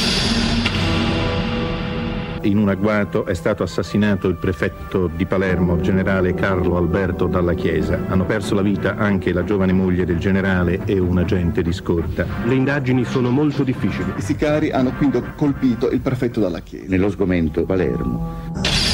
in 2.44 2.58
un 2.58 2.70
agguato 2.70 3.26
è 3.26 3.34
stato 3.34 3.64
assassinato 3.64 4.28
il 4.28 4.36
prefetto 4.36 5.10
di 5.14 5.26
Palermo, 5.26 5.80
generale 5.80 6.34
Carlo 6.34 6.78
Alberto 6.78 7.28
Dalla 7.28 7.54
Chiesa. 7.54 8.00
Hanno 8.08 8.26
perso 8.26 8.56
la 8.56 8.62
vita 8.62 8.96
anche 8.96 9.34
la 9.34 9.44
giovane 9.44 9.74
moglie 9.74 10.06
del 10.06 10.18
generale 10.20 10.82
e 10.86 11.00
un 11.00 11.18
agente 11.18 11.62
di 11.62 11.72
scorta. 11.72 12.26
Le 12.46 12.54
indagini 12.54 13.04
sono 13.06 13.30
molto 13.30 13.64
difficili. 13.64 14.14
I 14.18 14.22
sicari 14.22 14.72
hanno 14.72 14.92
quindi 14.94 15.22
colpito 15.36 15.90
il 15.90 16.00
prefetto 16.00 16.40
Dalla 16.40 16.60
Chiesa. 16.60 16.86
Nello 16.88 17.10
sgomento 17.10 17.64
Palermo. 17.64 18.93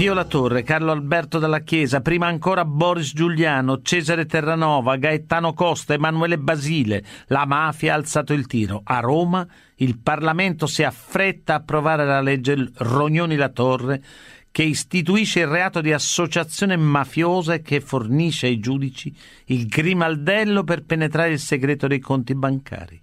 Pio 0.00 0.14
La 0.14 0.24
Torre, 0.24 0.62
Carlo 0.62 0.92
Alberto 0.92 1.38
dalla 1.38 1.60
Chiesa, 1.60 2.00
prima 2.00 2.26
ancora 2.26 2.64
Boris 2.64 3.12
Giuliano, 3.12 3.82
Cesare 3.82 4.24
Terranova, 4.24 4.96
Gaetano 4.96 5.52
Costa, 5.52 5.92
Emanuele 5.92 6.38
Basile. 6.38 7.04
La 7.26 7.44
mafia 7.44 7.92
ha 7.92 7.96
alzato 7.96 8.32
il 8.32 8.46
tiro. 8.46 8.80
A 8.82 9.00
Roma 9.00 9.46
il 9.74 9.98
Parlamento 9.98 10.66
si 10.66 10.84
affretta 10.84 11.52
a 11.52 11.56
approvare 11.56 12.06
la 12.06 12.22
legge 12.22 12.70
Rognoni-La 12.76 13.50
Torre 13.50 14.02
che 14.50 14.62
istituisce 14.62 15.40
il 15.40 15.48
reato 15.48 15.82
di 15.82 15.92
associazione 15.92 16.78
mafiosa 16.78 17.52
e 17.52 17.60
che 17.60 17.82
fornisce 17.82 18.46
ai 18.46 18.58
giudici 18.58 19.14
il 19.48 19.66
grimaldello 19.66 20.64
per 20.64 20.82
penetrare 20.84 21.32
il 21.32 21.38
segreto 21.38 21.86
dei 21.86 21.98
conti 21.98 22.34
bancari. 22.34 22.98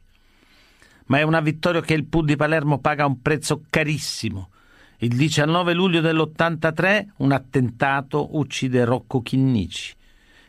Ma 1.05 1.19
è 1.19 1.21
una 1.21 1.41
vittoria 1.41 1.81
che 1.81 1.93
il 1.93 2.05
PUD 2.05 2.25
di 2.25 2.35
Palermo 2.35 2.79
paga 2.79 3.05
un 3.05 3.21
prezzo 3.21 3.61
carissimo 3.69 4.49
il 4.99 5.15
19 5.15 5.73
luglio 5.73 6.01
dell'83 6.01 7.05
un 7.17 7.31
attentato 7.31 8.35
uccide 8.37 8.83
Rocco 8.83 9.21
Chinnici. 9.21 9.93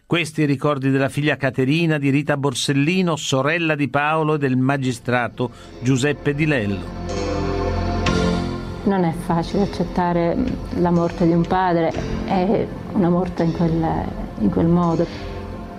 Questi 0.07 0.40
i 0.40 0.47
ricordi 0.47 0.88
della 0.88 1.11
figlia 1.11 1.37
Caterina 1.37 1.99
di 1.99 2.09
Rita 2.09 2.38
Borsellino, 2.38 3.17
sorella 3.17 3.75
di 3.75 3.88
Paolo 3.88 4.37
e 4.37 4.38
del 4.38 4.57
magistrato 4.57 5.50
Giuseppe 5.83 6.35
Di 6.35 6.47
Lello. 6.47 6.78
Non 8.85 9.05
è 9.05 9.12
facile 9.12 9.64
accettare 9.64 10.35
la 10.76 10.90
morte 10.90 11.26
di 11.26 11.33
un 11.33 11.47
padre 11.47 11.93
e 12.26 12.67
una 12.93 13.11
morte 13.11 13.43
in 13.43 13.52
quel, 13.52 13.87
in 14.38 14.49
quel 14.49 14.67
modo. 14.67 15.07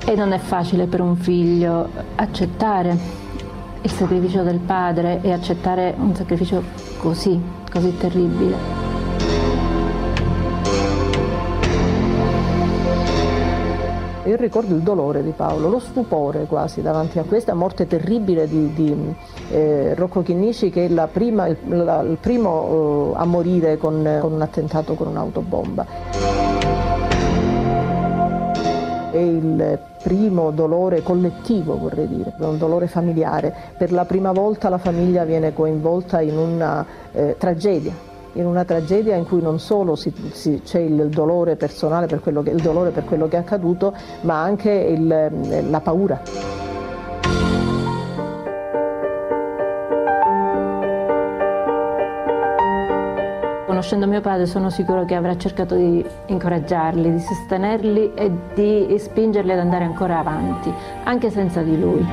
E 0.06 0.14
non 0.14 0.32
è 0.32 0.38
facile 0.38 0.86
per 0.86 1.02
un 1.02 1.16
figlio 1.16 1.90
accettare 2.14 2.96
il 3.82 3.92
sacrificio 3.92 4.44
del 4.44 4.60
padre 4.60 5.22
e 5.24 5.32
accettare 5.32 5.96
un 5.98 6.14
sacrificio 6.14 6.64
così, 6.98 7.42
così 7.70 7.96
terribile. 7.98 8.90
Io 14.30 14.36
ricordo 14.36 14.76
il 14.76 14.82
dolore 14.82 15.24
di 15.24 15.32
Paolo, 15.32 15.70
lo 15.70 15.80
stupore 15.80 16.46
quasi 16.46 16.84
davanti 16.84 17.18
a 17.18 17.24
questa 17.24 17.56
morte 17.56 17.88
terribile 17.88 18.48
di, 18.48 18.72
di 18.76 19.16
eh, 19.50 19.96
Rocco 19.96 20.22
Chinnici 20.22 20.70
che 20.70 20.86
è 20.86 21.08
prima, 21.12 21.48
il, 21.48 21.58
la, 21.66 22.02
il, 22.02 22.18
primo 22.22 23.14
eh, 23.16 23.20
a 23.20 23.26
morire 23.26 23.78
con, 23.78 24.18
con 24.22 24.34
un 24.34 24.42
attentato 24.42 24.94
con 24.94 25.08
un'autobomba. 25.08 26.49
È 29.12 29.18
il 29.18 29.80
primo 30.04 30.52
dolore 30.52 31.02
collettivo, 31.02 31.78
vorrei 31.78 32.08
dire, 32.08 32.34
un 32.38 32.58
dolore 32.58 32.88
familiare. 32.88 33.54
Per 33.78 33.92
la 33.92 34.06
prima 34.06 34.32
volta 34.32 34.70
la 34.70 34.78
famiglia 34.78 35.24
viene 35.24 35.54
coinvolta 35.54 36.22
in 36.22 36.38
una 36.38 36.86
eh, 37.12 37.36
tragedia, 37.38 37.94
in 38.34 38.46
una 38.46 38.64
tragedia 38.64 39.16
in 39.16 39.26
cui 39.26 39.42
non 39.42 39.60
solo 39.60 39.96
c'è 39.96 40.80
il 40.80 41.10
dolore 41.10 41.56
personale 41.56 42.06
per 42.06 42.22
quello, 42.22 42.44
che, 42.44 42.54
dolore 42.56 42.92
per 42.92 43.06
quello 43.06 43.28
che 43.28 43.38
è 43.38 43.40
accaduto, 43.40 43.94
ma 44.22 44.42
anche 44.42 44.72
il, 44.72 45.68
la 45.70 45.80
paura. 45.82 46.69
Conoscendo 53.70 54.08
mio 54.08 54.20
padre 54.20 54.48
sono 54.48 54.72
sicuro 54.72 55.06
che 55.06 55.14
avrà 55.14 55.38
cercato 55.38 55.76
di 55.76 56.04
incoraggiarli, 56.26 57.12
di 57.12 57.20
sostenerli 57.20 58.14
e 58.16 58.32
di 58.56 58.96
spingerli 58.98 59.52
ad 59.52 59.60
andare 59.60 59.84
ancora 59.84 60.18
avanti, 60.18 60.74
anche 61.04 61.30
senza 61.30 61.62
di 61.62 61.80
lui. 61.80 62.04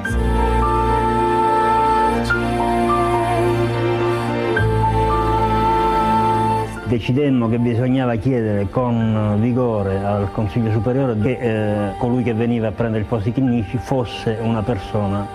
decidemmo 6.84 7.48
che 7.48 7.58
bisognava 7.58 8.16
chiedere 8.16 8.68
con 8.68 9.38
vigore 9.40 10.04
al 10.04 10.30
Consiglio 10.32 10.70
Superiore 10.70 11.18
che 11.18 11.38
eh, 11.40 11.96
colui 11.96 12.22
che 12.22 12.34
veniva 12.34 12.68
a 12.68 12.72
prendere 12.72 13.00
il 13.00 13.08
posto 13.08 13.30
di 13.30 13.32
Chinnici 13.32 13.78
fosse 13.78 14.38
una 14.42 14.62
persona 14.62 15.26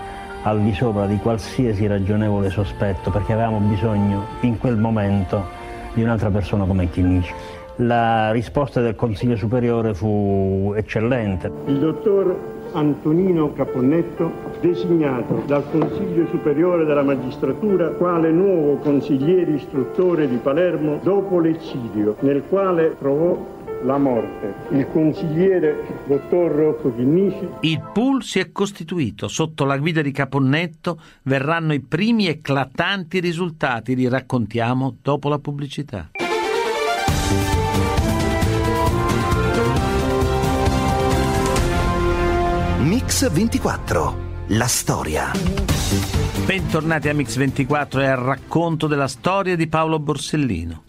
al 0.44 0.60
di 0.60 0.72
sopra 0.72 1.06
di 1.06 1.16
qualsiasi 1.18 1.86
ragionevole 1.88 2.48
sospetto, 2.48 3.10
perché 3.10 3.32
avevamo 3.32 3.58
bisogno 3.58 4.26
in 4.42 4.58
quel 4.58 4.76
momento 4.76 5.61
di 5.94 6.02
un'altra 6.02 6.30
persona 6.30 6.64
come 6.64 6.88
Chinnici. 6.90 7.32
La 7.76 8.30
risposta 8.32 8.80
del 8.80 8.94
Consiglio 8.94 9.36
Superiore 9.36 9.94
fu 9.94 10.72
eccellente. 10.76 11.50
Il 11.66 11.78
dottor 11.78 12.36
Antonino 12.72 13.52
Caponnetto, 13.52 14.30
designato 14.60 15.42
dal 15.46 15.64
Consiglio 15.70 16.26
Superiore 16.30 16.84
della 16.84 17.02
Magistratura 17.02 17.88
quale 17.88 18.30
nuovo 18.30 18.76
consigliere 18.76 19.52
istruttore 19.52 20.28
di 20.28 20.36
Palermo 20.36 20.98
dopo 21.02 21.38
l'eccidio, 21.38 22.16
nel 22.20 22.42
quale 22.48 22.96
trovò 22.98 23.36
la 23.82 23.98
morte. 23.98 24.54
Il 24.70 24.86
consigliere 24.90 26.02
dottor 26.06 26.50
Rocco 26.50 26.94
Chinnici. 26.94 27.48
Il 27.60 27.82
pool 27.92 28.22
si 28.22 28.38
è 28.38 28.52
costituito. 28.52 29.28
Sotto 29.28 29.64
la 29.64 29.78
guida 29.78 30.02
di 30.02 30.12
Caponnetto 30.12 31.00
verranno 31.22 31.72
i 31.72 31.80
primi 31.80 32.26
eclatanti 32.26 33.20
risultati, 33.20 33.94
li 33.94 34.08
raccontiamo 34.08 34.96
dopo 35.00 35.28
la 35.28 35.38
pubblicità. 35.38 36.10
Mix 42.78 43.30
24. 43.30 44.30
La 44.48 44.66
storia. 44.66 45.30
Bentornati 46.44 47.08
a 47.08 47.14
Mix 47.14 47.36
24 47.36 48.00
e 48.00 48.06
al 48.06 48.18
racconto 48.18 48.86
della 48.86 49.06
storia 49.06 49.56
di 49.56 49.68
Paolo 49.68 49.98
Borsellino. 49.98 50.82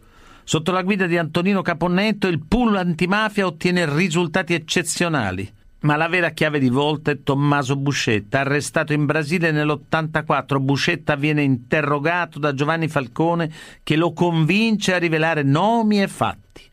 Sotto 0.44 0.72
la 0.72 0.82
guida 0.82 1.06
di 1.06 1.18
Antonino 1.18 1.62
Caponnetto 1.62 2.28
il 2.28 2.44
pool 2.46 2.76
antimafia 2.76 3.46
ottiene 3.46 3.92
risultati 3.94 4.54
eccezionali. 4.54 5.52
Ma 5.84 5.98
la 5.98 6.08
vera 6.08 6.30
chiave 6.30 6.60
di 6.60 6.70
volta 6.70 7.12
è 7.12 7.24
Tommaso 7.24 7.76
Buscetta, 7.76 8.40
arrestato 8.40 8.94
in 8.94 9.06
Brasile 9.06 9.52
nell'84. 9.52 10.60
Buscetta 10.60 11.16
viene 11.16 11.44
interrogato 11.44 12.40
da 12.40 12.54
Giovanni 12.54 12.88
Falcone 12.88 13.52
che 13.84 13.98
lo 13.98 14.14
convince 14.14 14.94
a 14.94 14.98
rivelare 14.98 15.44
nomi 15.44 16.02
e 16.02 16.08
fatti. 16.08 16.72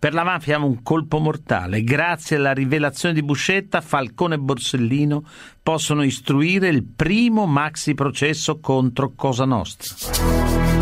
Per 0.00 0.14
la 0.14 0.24
mafia 0.24 0.58
un 0.58 0.82
colpo 0.82 1.18
mortale. 1.18 1.84
Grazie 1.84 2.36
alla 2.36 2.52
rivelazione 2.52 3.14
di 3.14 3.22
Buscetta, 3.22 3.80
Falcone 3.80 4.36
e 4.36 4.38
Borsellino 4.38 5.24
possono 5.62 6.02
istruire 6.02 6.68
il 6.68 6.84
primo 6.84 7.46
maxi 7.46 7.94
processo 7.94 8.58
contro 8.60 9.12
Cosa 9.14 9.44
Nostra. 9.44 10.79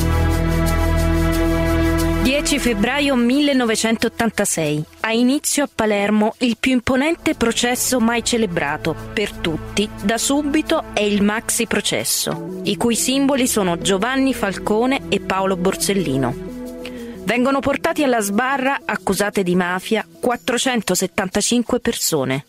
10 2.28 2.58
febbraio 2.58 3.14
1986. 3.14 4.84
Ha 5.00 5.12
inizio 5.12 5.64
a 5.64 5.68
Palermo 5.74 6.34
il 6.40 6.58
più 6.60 6.72
imponente 6.72 7.34
processo 7.34 8.00
mai 8.00 8.22
celebrato 8.22 8.94
per 9.14 9.32
tutti. 9.32 9.88
Da 10.02 10.18
subito 10.18 10.92
è 10.92 11.00
il 11.00 11.22
maxi 11.22 11.66
processo, 11.66 12.60
i 12.64 12.76
cui 12.76 12.96
simboli 12.96 13.46
sono 13.46 13.78
Giovanni 13.78 14.34
Falcone 14.34 15.04
e 15.08 15.20
Paolo 15.20 15.56
Borsellino. 15.56 16.34
Vengono 17.24 17.60
portati 17.60 18.02
alla 18.02 18.20
sbarra, 18.20 18.80
accusate 18.84 19.42
di 19.42 19.54
mafia, 19.54 20.06
475 20.20 21.80
persone. 21.80 22.44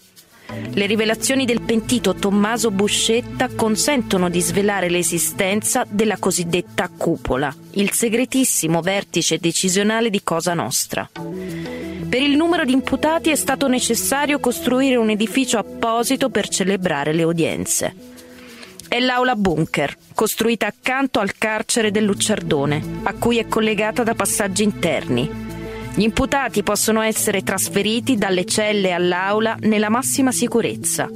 Le 0.73 0.85
rivelazioni 0.85 1.45
del 1.45 1.61
pentito 1.61 2.15
Tommaso 2.15 2.71
Buscetta 2.71 3.49
consentono 3.55 4.29
di 4.29 4.41
svelare 4.41 4.89
l'esistenza 4.89 5.85
della 5.87 6.17
cosiddetta 6.17 6.89
cupola, 6.89 7.53
il 7.71 7.91
segretissimo 7.91 8.81
vertice 8.81 9.37
decisionale 9.37 10.09
di 10.09 10.21
Cosa 10.23 10.53
Nostra. 10.53 11.09
Per 11.13 12.21
il 12.21 12.35
numero 12.35 12.65
di 12.65 12.73
imputati 12.73 13.29
è 13.29 13.35
stato 13.35 13.67
necessario 13.67 14.39
costruire 14.39 14.95
un 14.95 15.09
edificio 15.09 15.57
apposito 15.57 16.29
per 16.29 16.47
celebrare 16.47 17.13
le 17.13 17.23
udienze 17.23 18.17
è 18.89 18.99
l'aula 18.99 19.35
bunker, 19.35 19.95
costruita 20.15 20.65
accanto 20.65 21.19
al 21.19 21.37
carcere 21.37 21.91
del 21.91 22.05
Lucciardone, 22.05 23.01
a 23.03 23.13
cui 23.13 23.37
è 23.37 23.47
collegata 23.47 24.01
da 24.01 24.15
passaggi 24.15 24.63
interni. 24.63 25.58
Gli 25.95 26.03
imputati 26.03 26.63
possono 26.63 27.01
essere 27.01 27.43
trasferiti 27.43 28.15
dalle 28.15 28.45
celle 28.45 28.91
all'aula 28.91 29.57
nella 29.61 29.89
massima 29.89 30.31
sicurezza. 30.31 31.09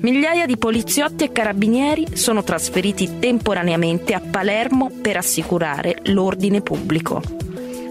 Migliaia 0.00 0.46
di 0.46 0.56
poliziotti 0.56 1.24
e 1.24 1.32
carabinieri 1.32 2.16
sono 2.16 2.42
trasferiti 2.44 3.18
temporaneamente 3.18 4.12
a 4.12 4.20
Palermo 4.20 4.90
per 5.00 5.16
assicurare 5.16 5.98
l'ordine 6.04 6.60
pubblico. 6.60 7.22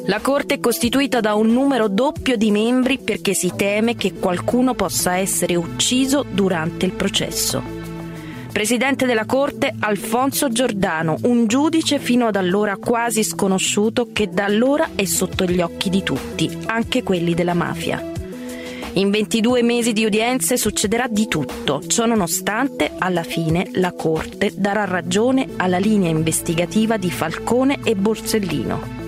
La 0.06 0.20
Corte 0.20 0.56
è 0.56 0.60
costituita 0.60 1.22
da 1.22 1.34
un 1.34 1.52
numero 1.52 1.88
doppio 1.88 2.36
di 2.36 2.52
membri 2.52 3.00
perché 3.00 3.34
si 3.34 3.54
teme 3.56 3.96
che 3.96 4.14
qualcuno 4.14 4.74
possa 4.74 5.16
essere 5.16 5.56
ucciso 5.56 6.26
durante 6.30 6.86
il 6.86 6.92
processo. 6.92 7.73
Presidente 8.54 9.08
della 9.08 9.26
Corte 9.26 9.74
Alfonso 9.80 10.48
Giordano, 10.50 11.18
un 11.24 11.48
giudice 11.48 11.98
fino 11.98 12.28
ad 12.28 12.36
allora 12.36 12.78
quasi 12.78 13.24
sconosciuto 13.24 14.10
che 14.14 14.30
da 14.30 14.46
allora 14.46 14.92
è 14.94 15.06
sotto 15.06 15.46
gli 15.46 15.60
occhi 15.60 15.90
di 15.90 16.04
tutti, 16.04 16.60
anche 16.68 17.02
quelli 17.02 17.34
della 17.34 17.56
mafia. 17.56 18.12
In 18.94 19.10
22 19.10 19.64
mesi 19.64 19.92
di 19.92 20.06
udienze 20.06 20.56
succederà 20.58 21.08
di 21.08 21.28
tutto, 21.28 21.82
ciò 21.88 22.06
nonostante 22.06 22.92
alla 23.00 23.24
fine 23.24 23.70
la 23.74 23.92
Corte 23.92 24.54
darà 24.56 24.86
ragione 24.86 25.48
alla 25.58 25.80
linea 25.80 26.12
investigativa 26.12 26.98
di 26.98 27.10
Falcone 27.10 27.80
e 27.84 27.96
Borsellino. 27.96 29.02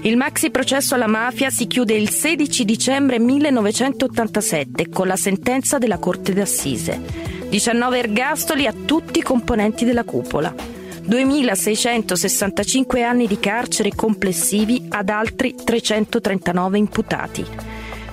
Il 0.00 0.16
maxi 0.16 0.50
processo 0.50 0.94
alla 0.94 1.06
mafia 1.06 1.50
si 1.50 1.66
chiude 1.66 1.92
il 1.92 2.08
16 2.08 2.64
dicembre 2.64 3.18
1987 3.18 4.88
con 4.88 5.06
la 5.06 5.16
sentenza 5.16 5.76
della 5.76 5.98
Corte 5.98 6.32
d'Assise. 6.32 7.35
19 7.48 7.98
ergastoli 7.98 8.66
a 8.66 8.72
tutti 8.72 9.20
i 9.20 9.22
componenti 9.22 9.84
della 9.84 10.04
cupola. 10.04 10.52
2.665 10.52 13.04
anni 13.04 13.28
di 13.28 13.38
carcere 13.38 13.94
complessivi 13.94 14.86
ad 14.88 15.08
altri 15.08 15.54
339 15.54 16.78
imputati. 16.78 17.46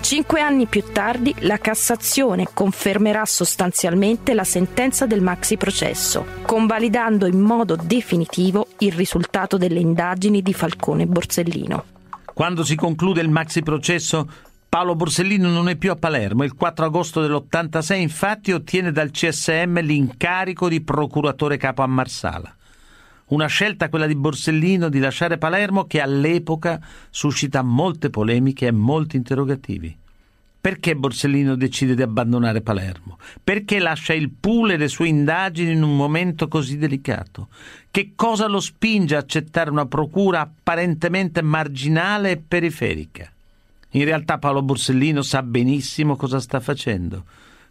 Cinque 0.01 0.41
anni 0.41 0.67
più 0.67 0.83
tardi 0.91 1.33
la 1.39 1.57
Cassazione 1.57 2.49
confermerà 2.53 3.25
sostanzialmente 3.25 4.33
la 4.33 4.43
sentenza 4.43 5.07
del 5.07 5.21
maxi 5.21 5.57
processo, 5.57 6.25
convalidando 6.45 7.25
in 7.25 7.39
modo 7.39 7.75
definitivo 7.75 8.67
il 8.79 8.91
risultato 8.91 9.57
delle 9.57 9.79
indagini 9.79 10.41
di 10.41 10.53
Falcone 10.53 11.03
e 11.03 11.07
Borsellino. 11.07 11.85
Quando 12.33 12.63
si 12.63 12.75
conclude 12.75 13.21
il 13.21 13.29
maxi 13.29 13.63
processo 13.63 14.27
Paolo 14.73 14.95
Borsellino 14.95 15.51
non 15.51 15.69
è 15.69 15.75
più 15.75 15.91
a 15.91 15.95
Palermo. 15.95 16.43
Il 16.43 16.55
4 16.55 16.85
agosto 16.85 17.21
dell'86 17.21 17.99
infatti 17.99 18.51
ottiene 18.53 18.91
dal 18.91 19.11
CSM 19.11 19.79
l'incarico 19.81 20.67
di 20.67 20.81
procuratore 20.81 21.57
capo 21.57 21.83
a 21.83 21.85
Marsala. 21.85 22.51
Una 23.27 23.45
scelta 23.45 23.87
quella 23.89 24.07
di 24.07 24.15
Borsellino 24.15 24.89
di 24.89 24.97
lasciare 24.97 25.37
Palermo 25.37 25.85
che 25.85 26.01
all'epoca 26.01 26.81
suscita 27.11 27.61
molte 27.61 28.09
polemiche 28.09 28.65
e 28.65 28.71
molti 28.71 29.15
interrogativi. 29.15 29.95
Perché 30.59 30.95
Borsellino 30.95 31.53
decide 31.53 31.93
di 31.93 32.01
abbandonare 32.01 32.61
Palermo? 32.61 33.19
Perché 33.43 33.77
lascia 33.77 34.13
il 34.13 34.31
pool 34.31 34.71
e 34.71 34.77
le 34.77 34.87
sue 34.87 35.07
indagini 35.07 35.73
in 35.73 35.83
un 35.83 35.95
momento 35.95 36.47
così 36.47 36.79
delicato? 36.79 37.49
Che 37.91 38.13
cosa 38.15 38.47
lo 38.47 38.59
spinge 38.59 39.17
a 39.17 39.19
accettare 39.19 39.69
una 39.69 39.85
procura 39.85 40.41
apparentemente 40.41 41.43
marginale 41.43 42.31
e 42.31 42.37
periferica? 42.37 43.32
In 43.95 44.05
realtà 44.05 44.39
Paolo 44.39 44.63
Borsellino 44.63 45.21
sa 45.21 45.43
benissimo 45.43 46.15
cosa 46.15 46.39
sta 46.39 46.59
facendo. 46.59 47.23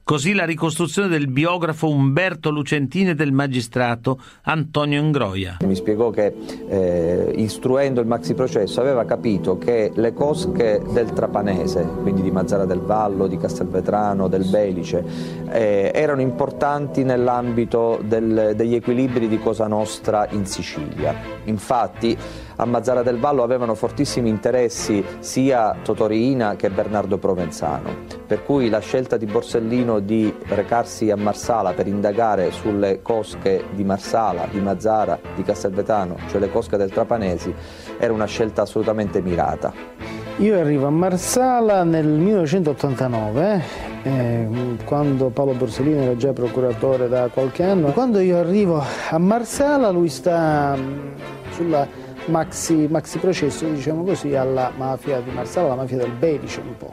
Così 0.04 0.34
la 0.34 0.44
ricostruzione 0.44 1.06
del 1.06 1.28
biografo 1.28 1.88
Umberto 1.88 2.50
Lucentini 2.50 3.10
e 3.10 3.14
del 3.14 3.30
magistrato 3.30 4.20
Antonio 4.42 5.00
Ingroia. 5.00 5.58
Mi 5.64 5.76
spiegò 5.76 6.10
che 6.10 6.34
eh, 6.68 7.32
istruendo 7.36 8.00
il 8.00 8.08
maxi 8.08 8.34
processo 8.34 8.80
aveva 8.80 9.04
capito 9.04 9.58
che 9.58 9.92
le 9.94 10.12
cosche 10.12 10.82
del 10.92 11.12
Trapanese, 11.12 11.84
quindi 12.02 12.22
di 12.22 12.32
Mazzara 12.32 12.64
del 12.64 12.80
Vallo, 12.80 13.28
di 13.28 13.36
Castelvetrano, 13.36 14.26
del 14.26 14.44
Belice, 14.48 15.04
eh, 15.48 15.92
erano 15.94 16.20
importanti 16.20 17.04
nell'ambito 17.04 18.00
del, 18.04 18.54
degli 18.56 18.74
equilibri 18.74 19.28
di 19.28 19.38
Cosa 19.38 19.68
Nostra 19.68 20.26
in 20.30 20.46
Sicilia. 20.46 21.14
Infatti 21.44 22.16
a 22.62 22.64
Mazzara 22.64 23.02
del 23.02 23.18
Vallo 23.18 23.42
avevano 23.42 23.74
fortissimi 23.74 24.28
interessi 24.28 25.04
sia 25.18 25.74
Totorina 25.82 26.54
che 26.54 26.70
Bernardo 26.70 27.18
Provenzano, 27.18 27.90
per 28.24 28.44
cui 28.44 28.68
la 28.68 28.78
scelta 28.78 29.16
di 29.16 29.26
Borsellino 29.26 29.98
di 29.98 30.32
recarsi 30.46 31.10
a 31.10 31.16
Marsala 31.16 31.72
per 31.72 31.88
indagare 31.88 32.52
sulle 32.52 33.02
cosche 33.02 33.64
di 33.72 33.82
Marsala, 33.82 34.46
di 34.48 34.60
Mazzara, 34.60 35.18
di 35.34 35.42
Castelvetano, 35.42 36.16
cioè 36.28 36.38
le 36.38 36.52
cosche 36.52 36.76
del 36.76 36.90
Trapanesi, 36.90 37.52
era 37.98 38.12
una 38.12 38.26
scelta 38.26 38.62
assolutamente 38.62 39.20
mirata. 39.20 39.72
Io 40.38 40.56
arrivo 40.56 40.86
a 40.86 40.90
Marsala 40.90 41.82
nel 41.82 42.06
1989, 42.06 43.62
eh, 44.04 44.48
quando 44.84 45.30
Paolo 45.30 45.54
Borsellino 45.54 46.02
era 46.02 46.16
già 46.16 46.32
procuratore 46.32 47.08
da 47.08 47.28
qualche 47.28 47.64
anno. 47.64 47.90
Quando 47.90 48.20
io 48.20 48.38
arrivo 48.38 48.80
a 49.10 49.18
Marsala 49.18 49.90
lui 49.90 50.08
sta 50.08 50.76
mm, 50.76 51.10
sulla 51.50 52.10
maxi, 52.26 52.86
maxi 52.88 53.18
processo, 53.18 53.66
diciamo 53.66 54.04
così, 54.04 54.34
alla 54.34 54.72
mafia 54.76 55.20
di 55.20 55.30
Marsala, 55.30 55.72
alla 55.72 55.82
mafia 55.82 55.98
del 55.98 56.10
Belice 56.10 56.60
un 56.60 56.76
po'. 56.76 56.92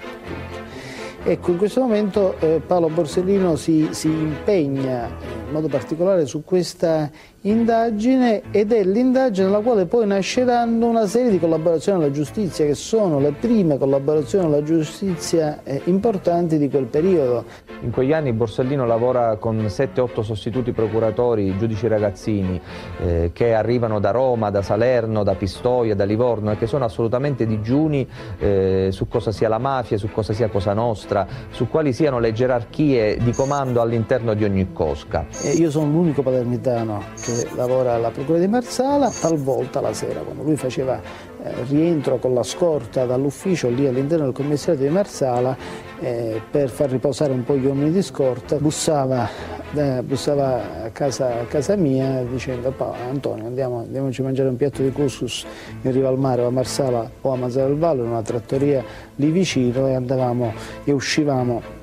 Ecco, 1.23 1.51
in 1.51 1.57
questo 1.57 1.81
momento 1.81 2.39
eh, 2.39 2.61
Paolo 2.65 2.87
Borsellino 2.87 3.55
si, 3.55 3.89
si 3.91 4.07
impegna 4.07 5.09
in 5.49 5.55
modo 5.55 5.67
particolare 5.67 6.27
su 6.27 6.43
questa 6.43 7.09
indagine 7.41 8.43
ed 8.51 8.71
è 8.71 8.83
l'indagine 8.83 9.47
nella 9.47 9.61
quale 9.61 9.85
poi 9.85 10.05
nasceranno 10.05 10.87
una 10.87 11.07
serie 11.07 11.31
di 11.31 11.39
collaborazioni 11.39 12.03
alla 12.03 12.11
giustizia 12.11 12.65
che 12.65 12.75
sono 12.75 13.19
le 13.19 13.31
prime 13.31 13.77
collaborazioni 13.77 14.45
alla 14.45 14.61
giustizia 14.61 15.63
eh, 15.63 15.81
importanti 15.85 16.57
di 16.57 16.69
quel 16.69 16.85
periodo. 16.85 17.45
In 17.81 17.91
quegli 17.91 18.13
anni 18.13 18.33
Borsellino 18.33 18.85
lavora 18.85 19.37
con 19.37 19.57
7-8 19.57 20.21
sostituti 20.21 20.71
procuratori, 20.71 21.57
giudici 21.57 21.87
ragazzini 21.87 22.59
eh, 22.99 23.31
che 23.33 23.53
arrivano 23.53 23.99
da 23.99 24.11
Roma, 24.11 24.49
da 24.49 24.61
Salerno, 24.61 25.23
da 25.23 25.33
Pistoia, 25.33 25.95
da 25.95 26.03
Livorno 26.03 26.51
e 26.51 26.57
che 26.57 26.67
sono 26.67 26.85
assolutamente 26.85 27.47
digiuni 27.47 28.07
eh, 28.37 28.89
su 28.91 29.07
cosa 29.07 29.31
sia 29.31 29.47
la 29.47 29.57
mafia, 29.57 29.97
su 29.97 30.09
cosa 30.11 30.33
sia 30.33 30.49
Cosa 30.49 30.73
Nostra, 30.73 31.25
su 31.49 31.69
quali 31.69 31.93
siano 31.93 32.19
le 32.19 32.33
gerarchie 32.33 33.17
di 33.17 33.31
comando 33.31 33.81
all'interno 33.81 34.33
di 34.33 34.43
ogni 34.43 34.73
cosca. 34.73 35.25
Io 35.41 35.71
sono 35.71 35.89
l'unico 35.89 36.21
palermitano 36.21 37.01
che 37.21 37.47
lavora 37.55 37.93
alla 37.93 38.11
Procura 38.11 38.39
di 38.39 38.47
Marsala, 38.47 39.09
talvolta 39.09 39.79
la 39.79 39.93
sera, 39.93 40.19
quando 40.19 40.43
lui 40.43 40.57
faceva 40.57 41.01
eh, 41.41 41.63
rientro 41.69 42.17
con 42.17 42.33
la 42.33 42.43
scorta 42.43 43.05
dall'ufficio 43.05 43.69
lì 43.69 43.87
all'interno 43.87 44.25
del 44.25 44.33
commissariato 44.33 44.85
di 44.85 44.93
Marsala 44.93 45.55
eh, 46.01 46.41
per 46.51 46.69
far 46.69 46.89
riposare 46.89 47.31
un 47.31 47.45
po' 47.45 47.55
gli 47.55 47.65
uomini 47.65 47.89
di 47.89 48.01
scorta, 48.01 48.57
bussava, 48.57 49.29
eh, 49.73 50.01
bussava 50.03 50.83
a, 50.83 50.89
casa, 50.89 51.39
a, 51.39 51.45
casa, 51.45 51.77
mia 51.77 52.21
dicendo 52.29 52.73
Antonio 53.09 53.45
andiamo, 53.45 53.79
andiamoci 53.79 54.19
a 54.19 54.25
mangiare 54.25 54.49
un 54.49 54.57
piatto 54.57 54.81
di 54.81 54.91
couscous 54.91 55.45
in 55.83 55.91
riva 55.93 56.09
al 56.09 56.19
mare 56.19 56.41
o 56.41 56.47
a 56.47 56.51
Marsala 56.51 57.09
o 57.21 57.31
a 57.31 57.37
Mazzara 57.37 57.67
del 57.67 57.77
Vallo 57.77 58.03
in 58.03 58.09
una 58.09 58.21
trattoria 58.21 58.83
lì 59.15 59.31
vicino 59.31 59.87
e 59.87 59.93
andavamo 59.93 60.53
e 60.83 60.91
uscivamo 60.91 61.78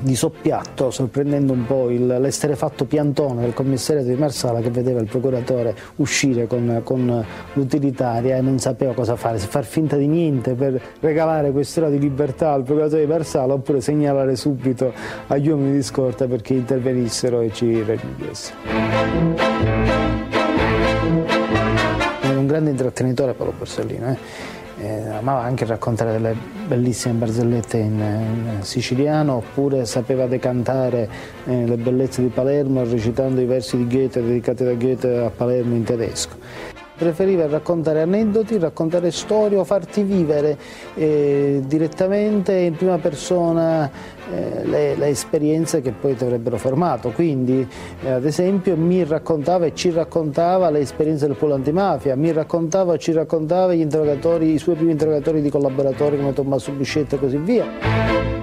di 0.00 0.14
soppiatto, 0.14 0.90
sorprendendo 0.90 1.52
un 1.52 1.66
po' 1.66 1.88
l'esterefatto 1.88 2.84
piantone 2.84 3.42
del 3.42 3.54
commissariato 3.54 4.08
di 4.08 4.14
Marsala 4.14 4.60
che 4.60 4.70
vedeva 4.70 5.00
il 5.00 5.06
procuratore 5.06 5.74
uscire 5.96 6.46
con, 6.46 6.80
con 6.84 7.24
l'utilitaria 7.52 8.36
e 8.36 8.40
non 8.40 8.58
sapeva 8.58 8.92
cosa 8.94 9.16
fare, 9.16 9.38
se 9.38 9.46
far 9.46 9.64
finta 9.64 9.96
di 9.96 10.06
niente 10.06 10.54
per 10.54 10.80
regalare 11.00 11.50
quest'ora 11.50 11.88
di 11.88 11.98
libertà 11.98 12.52
al 12.52 12.62
procuratore 12.62 13.02
di 13.02 13.10
Marsala 13.10 13.54
oppure 13.54 13.80
segnalare 13.80 14.36
subito 14.36 14.92
agli 15.26 15.48
uomini 15.48 15.72
di 15.72 15.82
scorta 15.82 16.26
perché 16.26 16.54
intervenissero 16.54 17.40
e 17.40 17.52
ci 17.52 17.82
raggiungessero. 17.82 18.58
Era 22.22 22.38
un 22.38 22.46
grande 22.46 22.70
intrattenitore 22.70 23.32
Paolo 23.32 23.52
Borsellino. 23.56 24.10
Eh? 24.10 24.58
Eh, 24.80 25.08
amava 25.08 25.42
anche 25.42 25.64
raccontare 25.66 26.12
delle 26.12 26.34
bellissime 26.66 27.14
barzellette 27.14 27.76
in, 27.76 27.98
in 27.98 28.58
siciliano 28.62 29.34
oppure 29.34 29.84
sapeva 29.84 30.26
decantare 30.26 31.08
eh, 31.44 31.66
le 31.66 31.76
bellezze 31.76 32.22
di 32.22 32.28
Palermo 32.28 32.82
recitando 32.84 33.40
i 33.40 33.44
versi 33.44 33.76
di 33.76 33.86
Goethe 33.86 34.22
dedicati 34.22 34.64
da 34.64 34.74
Goethe 34.74 35.18
a 35.18 35.30
Palermo 35.30 35.74
in 35.74 35.84
tedesco 35.84 36.36
preferiva 37.00 37.46
raccontare 37.46 38.02
aneddoti, 38.02 38.58
raccontare 38.58 39.10
storie 39.10 39.56
o 39.56 39.64
farti 39.64 40.02
vivere 40.02 40.58
eh, 40.96 41.62
direttamente 41.64 42.52
in 42.52 42.76
prima 42.76 42.98
persona 42.98 43.90
eh, 44.30 44.66
le, 44.66 44.96
le, 44.96 45.06
esperienze 45.06 45.80
che 45.80 45.92
poi 45.92 46.14
ti 46.14 46.24
avrebbero 46.24 46.58
formato. 46.58 47.08
Quindi, 47.08 47.66
eh, 48.02 48.10
ad 48.10 48.26
esempio, 48.26 48.76
mi 48.76 49.02
raccontava 49.02 49.64
e 49.64 49.74
ci 49.74 49.90
raccontava 49.90 50.68
le 50.68 50.80
esperienze 50.80 51.26
del 51.26 51.36
polo 51.36 51.54
antimafia, 51.54 52.14
mi 52.16 52.32
raccontava 52.32 52.92
e 52.92 52.98
ci 52.98 53.12
raccontava 53.12 53.72
i 53.72 53.88
suoi 54.58 54.74
primi 54.74 54.90
interrogatori 54.90 55.40
di 55.40 55.48
collaboratori 55.48 56.18
come 56.18 56.34
Tommaso 56.34 56.70
Buscetta 56.72 57.16
e 57.16 57.18
così 57.18 57.38
via. 57.38 58.39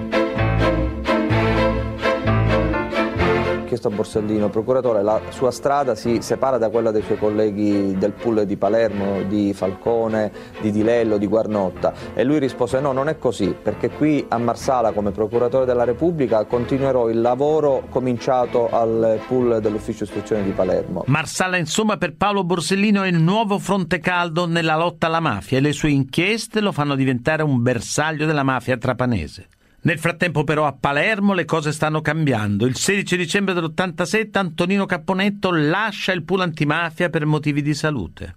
Chiesto 3.78 3.88
a 3.88 3.90
Borsellino, 3.92 4.48
procuratore, 4.50 5.02
la 5.02 5.20
sua 5.30 5.52
strada 5.52 5.94
si 5.94 6.20
separa 6.20 6.58
da 6.58 6.68
quella 6.68 6.90
dei 6.90 7.02
suoi 7.02 7.16
colleghi 7.16 7.96
del 7.96 8.12
pool 8.12 8.44
di 8.44 8.56
Palermo, 8.56 9.22
di 9.22 9.52
Falcone, 9.54 10.32
di 10.60 10.72
Dilello, 10.72 11.16
di 11.16 11.26
Guarnotta 11.26 11.92
e 12.14 12.24
lui 12.24 12.40
rispose 12.40 12.80
no, 12.80 12.92
non 12.92 13.08
è 13.08 13.18
così, 13.18 13.54
perché 13.60 13.90
qui 13.90 14.24
a 14.28 14.38
Marsala 14.38 14.92
come 14.92 15.12
procuratore 15.12 15.64
della 15.64 15.84
Repubblica 15.84 16.44
continuerò 16.44 17.08
il 17.08 17.20
lavoro 17.20 17.84
cominciato 17.88 18.68
al 18.70 19.20
pool 19.28 19.60
dell'ufficio 19.60 20.04
istruzione 20.04 20.42
di 20.42 20.50
Palermo. 20.50 21.04
Marsala 21.06 21.56
insomma 21.56 21.96
per 21.96 22.16
Paolo 22.16 22.42
Borsellino 22.42 23.04
è 23.04 23.08
il 23.08 23.20
nuovo 23.20 23.58
fronte 23.58 24.00
caldo 24.00 24.46
nella 24.46 24.76
lotta 24.76 25.06
alla 25.06 25.20
mafia 25.20 25.58
e 25.58 25.60
le 25.60 25.72
sue 25.72 25.90
inchieste 25.90 26.60
lo 26.60 26.72
fanno 26.72 26.96
diventare 26.96 27.42
un 27.44 27.62
bersaglio 27.62 28.26
della 28.26 28.42
mafia 28.42 28.76
trapanese. 28.76 29.46
Nel 29.80 29.98
frattempo 29.98 30.42
però 30.42 30.66
a 30.66 30.72
Palermo 30.72 31.34
le 31.34 31.44
cose 31.44 31.70
stanno 31.70 32.00
cambiando. 32.00 32.66
Il 32.66 32.76
16 32.76 33.16
dicembre 33.16 33.54
dell'87 33.54 34.30
Antonino 34.32 34.86
Capponetto 34.86 35.52
lascia 35.52 36.12
il 36.12 36.24
pool 36.24 36.40
antimafia 36.40 37.10
per 37.10 37.24
motivi 37.26 37.62
di 37.62 37.74
salute. 37.74 38.34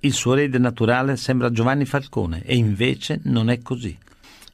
Il 0.00 0.12
suo 0.12 0.34
erede 0.34 0.58
naturale 0.58 1.16
sembra 1.16 1.50
Giovanni 1.50 1.86
Falcone 1.86 2.42
e 2.44 2.54
invece 2.54 3.20
non 3.24 3.48
è 3.48 3.60
così. 3.62 3.96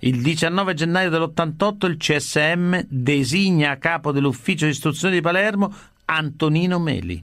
Il 0.00 0.22
19 0.22 0.74
gennaio 0.74 1.10
dell'88 1.10 1.86
il 1.86 1.96
CSM 1.96 2.80
designa 2.88 3.72
a 3.72 3.76
capo 3.76 4.12
dell'ufficio 4.12 4.66
di 4.66 4.70
istruzione 4.70 5.14
di 5.14 5.20
Palermo 5.20 5.74
Antonino 6.04 6.78
Meli. 6.78 7.22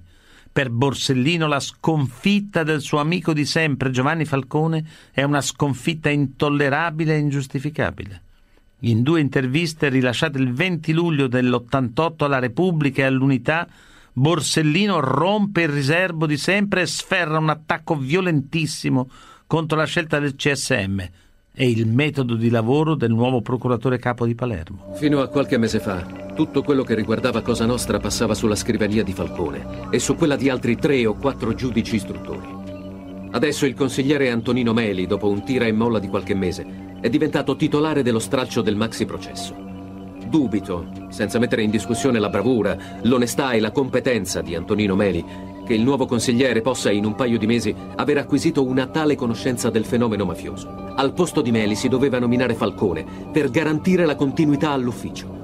Per 0.51 0.69
Borsellino 0.69 1.47
la 1.47 1.61
sconfitta 1.61 2.63
del 2.63 2.81
suo 2.81 2.99
amico 2.99 3.31
di 3.31 3.45
sempre 3.45 3.89
Giovanni 3.89 4.25
Falcone 4.25 4.83
è 5.11 5.23
una 5.23 5.41
sconfitta 5.41 6.09
intollerabile 6.09 7.15
e 7.15 7.19
ingiustificabile. 7.19 8.21
In 8.83 9.03
due 9.03 9.19
interviste 9.19 9.89
rilasciate 9.89 10.39
il 10.39 10.53
20 10.53 10.91
luglio 10.93 11.27
dell'88 11.27 12.23
alla 12.23 12.39
Repubblica 12.39 13.03
e 13.03 13.05
all'Unità, 13.05 13.67
Borsellino 14.11 14.99
rompe 14.99 15.61
il 15.61 15.69
riservo 15.69 16.25
di 16.25 16.35
sempre 16.35 16.81
e 16.81 16.85
sferra 16.87 17.37
un 17.37 17.49
attacco 17.49 17.95
violentissimo 17.95 19.07
contro 19.45 19.77
la 19.77 19.85
scelta 19.85 20.17
del 20.17 20.35
CSM 20.35 20.99
e 21.53 21.69
il 21.69 21.85
metodo 21.85 22.35
di 22.35 22.49
lavoro 22.49 22.95
del 22.95 23.11
nuovo 23.11 23.41
procuratore 23.41 23.99
capo 23.99 24.25
di 24.25 24.33
Palermo. 24.33 24.93
Fino 24.95 25.21
a 25.21 25.27
qualche 25.27 25.59
mese 25.59 25.79
fa, 25.79 26.31
tutto 26.33 26.63
quello 26.63 26.81
che 26.83 26.95
riguardava 26.95 27.43
Cosa 27.43 27.67
Nostra 27.67 27.99
passava 27.99 28.33
sulla 28.33 28.55
scrivania 28.55 29.03
di 29.03 29.13
Falcone 29.13 29.89
e 29.91 29.99
su 29.99 30.15
quella 30.15 30.35
di 30.35 30.49
altri 30.49 30.75
tre 30.77 31.05
o 31.05 31.13
quattro 31.13 31.53
giudici 31.53 31.97
istruttori. 31.97 32.59
Adesso 33.29 33.67
il 33.67 33.75
consigliere 33.75 34.31
Antonino 34.31 34.73
Meli, 34.73 35.05
dopo 35.05 35.29
un 35.29 35.43
tira 35.43 35.65
e 35.65 35.71
molla 35.71 35.99
di 35.99 36.07
qualche 36.07 36.33
mese, 36.33 36.89
è 37.01 37.09
diventato 37.09 37.55
titolare 37.55 38.03
dello 38.03 38.19
stralcio 38.19 38.61
del 38.61 38.75
maxi 38.75 39.05
processo. 39.05 39.53
Dubito, 40.27 40.87
senza 41.09 41.39
mettere 41.39 41.63
in 41.63 41.71
discussione 41.71 42.19
la 42.19 42.29
bravura, 42.29 42.77
l'onestà 43.01 43.51
e 43.51 43.59
la 43.59 43.71
competenza 43.71 44.41
di 44.41 44.55
Antonino 44.55 44.95
Meli, 44.95 45.25
che 45.65 45.73
il 45.73 45.81
nuovo 45.81 46.05
consigliere 46.05 46.61
possa 46.61 46.91
in 46.91 47.05
un 47.05 47.15
paio 47.15 47.37
di 47.37 47.47
mesi 47.47 47.75
aver 47.95 48.19
acquisito 48.19 48.63
una 48.63 48.85
tale 48.87 49.15
conoscenza 49.15 49.69
del 49.69 49.83
fenomeno 49.83 50.23
mafioso. 50.23 50.93
Al 50.95 51.13
posto 51.13 51.41
di 51.41 51.51
Meli 51.51 51.75
si 51.75 51.89
doveva 51.89 52.19
nominare 52.19 52.53
Falcone 52.53 53.03
per 53.31 53.49
garantire 53.49 54.05
la 54.05 54.15
continuità 54.15 54.71
all'ufficio. 54.71 55.39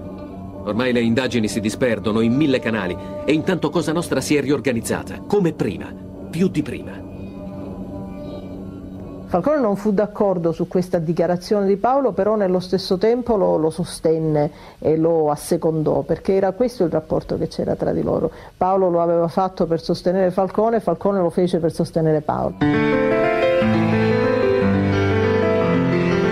Ormai 0.63 0.93
le 0.93 1.01
indagini 1.01 1.47
si 1.47 1.59
disperdono 1.59 2.21
in 2.21 2.33
mille 2.33 2.59
canali 2.59 2.95
e 3.25 3.33
intanto 3.33 3.69
Cosa 3.69 3.93
Nostra 3.93 4.21
si 4.21 4.35
è 4.35 4.41
riorganizzata, 4.41 5.21
come 5.21 5.53
prima, 5.53 5.93
più 6.29 6.49
di 6.49 6.61
prima. 6.61 7.06
Falcone 9.27 9.59
non 9.59 9.75
fu 9.75 9.91
d'accordo 9.91 10.53
su 10.53 10.69
questa 10.69 10.99
dichiarazione 10.99 11.67
di 11.67 11.75
Paolo, 11.75 12.13
però 12.13 12.35
nello 12.35 12.61
stesso 12.61 12.97
tempo 12.97 13.35
lo, 13.35 13.57
lo, 13.57 13.69
sostenne 13.69 14.49
e 14.79 14.95
lo 14.95 15.29
assecondò, 15.29 16.01
perché 16.03 16.35
era 16.35 16.53
questo 16.53 16.85
il 16.85 16.91
rapporto 16.91 17.37
che 17.37 17.49
c'era 17.49 17.75
tra 17.75 17.91
di 17.91 18.01
loro. 18.01 18.31
Paolo 18.55 18.89
lo 18.89 19.01
aveva 19.01 19.27
fatto 19.27 19.65
per 19.65 19.81
sostenere 19.81 20.31
Falcone, 20.31 20.79
Falcone 20.79 21.19
lo 21.19 21.29
fece 21.29 21.59
per 21.59 21.73
sostenere 21.73 22.21
Paolo. 22.21 22.55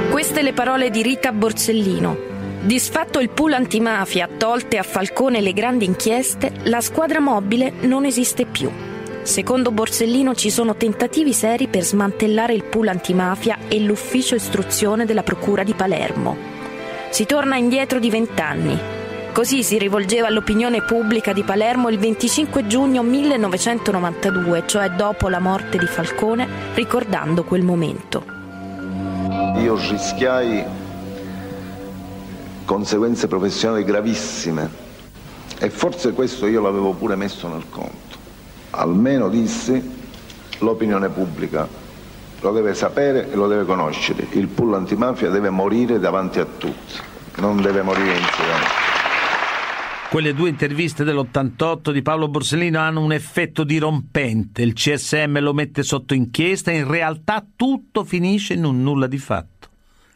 Queste 0.10 0.42
le 0.42 0.54
parole 0.54 0.90
di 0.90 1.02
Rita 1.02 1.34
Borsellino. 1.34 2.34
Disfatto 2.62 3.20
il 3.20 3.30
pool 3.30 3.54
antimafia, 3.54 4.30
tolte 4.38 4.78
a 4.78 4.84
Falcone 4.84 5.42
le 5.42 5.52
grandi 5.52 5.84
inchieste, 5.84 6.52
la 6.64 6.80
squadra 6.80 7.20
mobile 7.20 7.74
non 7.82 8.06
esiste 8.06 8.46
più. 8.46 8.95
Secondo 9.26 9.72
Borsellino 9.72 10.36
ci 10.36 10.52
sono 10.52 10.76
tentativi 10.76 11.34
seri 11.34 11.68
per 11.68 11.84
smantellare 11.84 12.54
il 12.54 12.64
pool 12.64 12.90
antimafia 12.90 13.58
e 13.68 13.80
l'ufficio 13.80 14.36
istruzione 14.36 15.04
della 15.04 15.24
Procura 15.24 15.64
di 15.64 15.74
Palermo. 15.74 16.38
Si 17.10 17.26
torna 17.26 17.56
indietro 17.56 17.98
di 17.98 18.12
vent'anni. 18.12 18.80
Così 19.34 19.64
si 19.64 19.80
rivolgeva 19.80 20.28
all'opinione 20.28 20.84
pubblica 20.84 21.34
di 21.34 21.42
Palermo 21.42 21.90
il 21.90 21.98
25 21.98 22.68
giugno 22.68 23.02
1992, 23.02 24.64
cioè 24.68 24.92
dopo 24.92 25.28
la 25.28 25.40
morte 25.40 25.80
di 25.80 25.88
Falcone, 25.88 26.48
ricordando 26.76 27.44
quel 27.44 27.64
momento. 27.64 28.24
Io 29.58 29.76
rischiai 29.76 30.64
conseguenze 32.64 33.26
professionali 33.28 33.84
gravissime 33.84 34.70
e 35.58 35.70
forse 35.72 36.14
questo 36.14 36.46
io 36.46 36.62
l'avevo 36.62 36.92
pure 36.92 37.16
messo 37.16 37.48
nel 37.48 37.66
conto 37.72 38.05
almeno 38.76 39.30
dissi, 39.30 39.82
l'opinione 40.60 41.10
pubblica 41.10 41.68
lo 42.40 42.52
deve 42.52 42.74
sapere 42.74 43.32
e 43.32 43.36
lo 43.36 43.48
deve 43.48 43.66
conoscere. 43.66 44.28
Il 44.32 44.48
pool 44.48 44.76
antimafia 44.76 45.30
deve 45.30 45.50
morire 45.50 46.00
davanti 46.00 46.40
a 46.40 46.46
tutti, 46.46 46.96
non 47.38 47.62
deve 47.62 47.82
morire 47.82 48.16
in 48.16 48.24
silenzio. 48.32 48.84
Quelle 50.10 50.34
due 50.34 50.50
interviste 50.50 51.04
dell'88 51.04 51.92
di 51.92 52.02
Paolo 52.02 52.30
Borsellino 52.30 52.80
hanno 52.80 53.04
un 53.04 53.12
effetto 53.12 53.64
dirompente. 53.64 54.62
Il 54.62 54.74
CSM 54.74 55.40
lo 55.40 55.54
mette 55.54 55.84
sotto 55.84 56.14
inchiesta 56.14 56.72
e 56.72 56.78
in 56.78 56.88
realtà 56.88 57.46
tutto 57.56 58.04
finisce 58.04 58.54
in 58.54 58.64
un 58.64 58.82
nulla 58.82 59.08
di 59.08 59.18
fatto. 59.18 59.68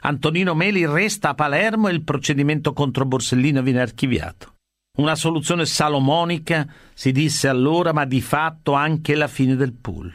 Antonino 0.02 0.54
Meli 0.54 0.86
resta 0.86 1.30
a 1.30 1.34
Palermo 1.34 1.90
e 1.90 1.92
il 1.92 2.04
procedimento 2.04 2.72
contro 2.72 3.06
Borsellino 3.06 3.62
viene 3.62 3.82
archiviato. 3.82 4.49
Una 5.00 5.16
soluzione 5.16 5.66
salomonica, 5.66 6.68
si 6.94 7.14
disse 7.14 7.48
allora, 7.48 7.94
ma 7.94 8.04
di 8.04 8.20
fatto 8.20 8.74
anche 8.74 9.16
la 9.16 9.30
fine 9.30 9.56
del 9.56 9.72
pool. 9.72 10.14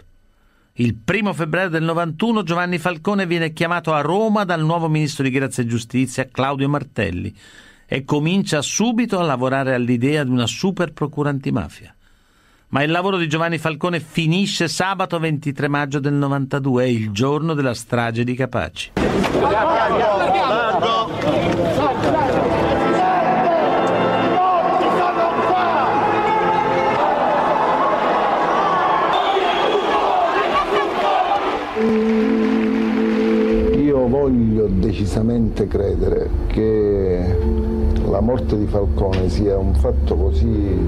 Il 0.74 0.94
primo 0.94 1.32
febbraio 1.32 1.70
del 1.70 1.82
91 1.84 2.42
Giovanni 2.42 2.76
Falcone 2.76 3.24
viene 3.26 3.54
chiamato 3.54 3.94
a 3.94 4.02
Roma 4.02 4.44
dal 4.44 4.62
nuovo 4.62 4.88
ministro 4.88 5.24
di 5.24 5.30
Grazia 5.30 5.62
e 5.62 5.66
Giustizia 5.66 6.28
Claudio 6.30 6.68
Martelli 6.68 7.34
e 7.86 8.04
comincia 8.04 8.60
subito 8.60 9.18
a 9.18 9.22
lavorare 9.22 9.72
all'idea 9.72 10.22
di 10.22 10.30
una 10.30 10.46
super 10.46 10.92
procura 10.92 11.30
antimafia. 11.30 11.94
Ma 12.68 12.82
il 12.82 12.90
lavoro 12.90 13.16
di 13.16 13.26
Giovanni 13.26 13.56
Falcone 13.56 14.00
finisce 14.00 14.68
sabato 14.68 15.18
23 15.18 15.66
maggio 15.66 15.98
del 15.98 16.12
92, 16.12 16.90
il 16.90 17.10
giorno 17.10 17.54
della 17.54 17.72
strage 17.72 18.22
di 18.22 18.34
Capaci. 18.34 18.92
Decisamente 34.94 35.66
credere 35.66 36.30
che 36.46 37.36
la 38.08 38.20
morte 38.20 38.56
di 38.56 38.66
Falcone 38.66 39.28
sia 39.28 39.58
un 39.58 39.74
fatto 39.74 40.14
così 40.14 40.78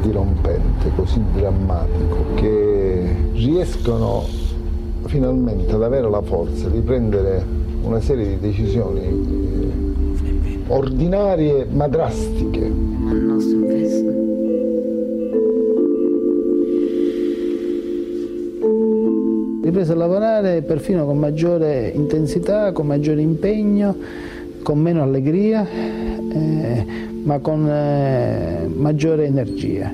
dirompente, 0.00 0.90
così 0.96 1.20
drammatico, 1.34 2.16
che 2.36 3.14
riescono 3.34 4.24
finalmente 5.04 5.74
ad 5.74 5.82
avere 5.82 6.08
la 6.08 6.22
forza 6.22 6.70
di 6.70 6.80
prendere 6.80 7.44
una 7.82 8.00
serie 8.00 8.26
di 8.26 8.38
decisioni 8.38 9.28
ordinarie 10.68 11.66
ma 11.70 11.88
drastiche. 11.88 12.72
Riprese 19.70 19.92
a 19.92 19.96
lavorare 19.96 20.62
perfino 20.62 21.06
con 21.06 21.18
maggiore 21.18 21.90
intensità, 21.94 22.72
con 22.72 22.86
maggiore 22.86 23.22
impegno, 23.22 23.96
con 24.62 24.78
meno 24.78 25.02
allegria, 25.02 25.66
eh, 25.68 26.84
ma 27.22 27.38
con 27.38 27.68
eh, 27.68 28.68
maggiore 28.68 29.26
energia. 29.26 29.92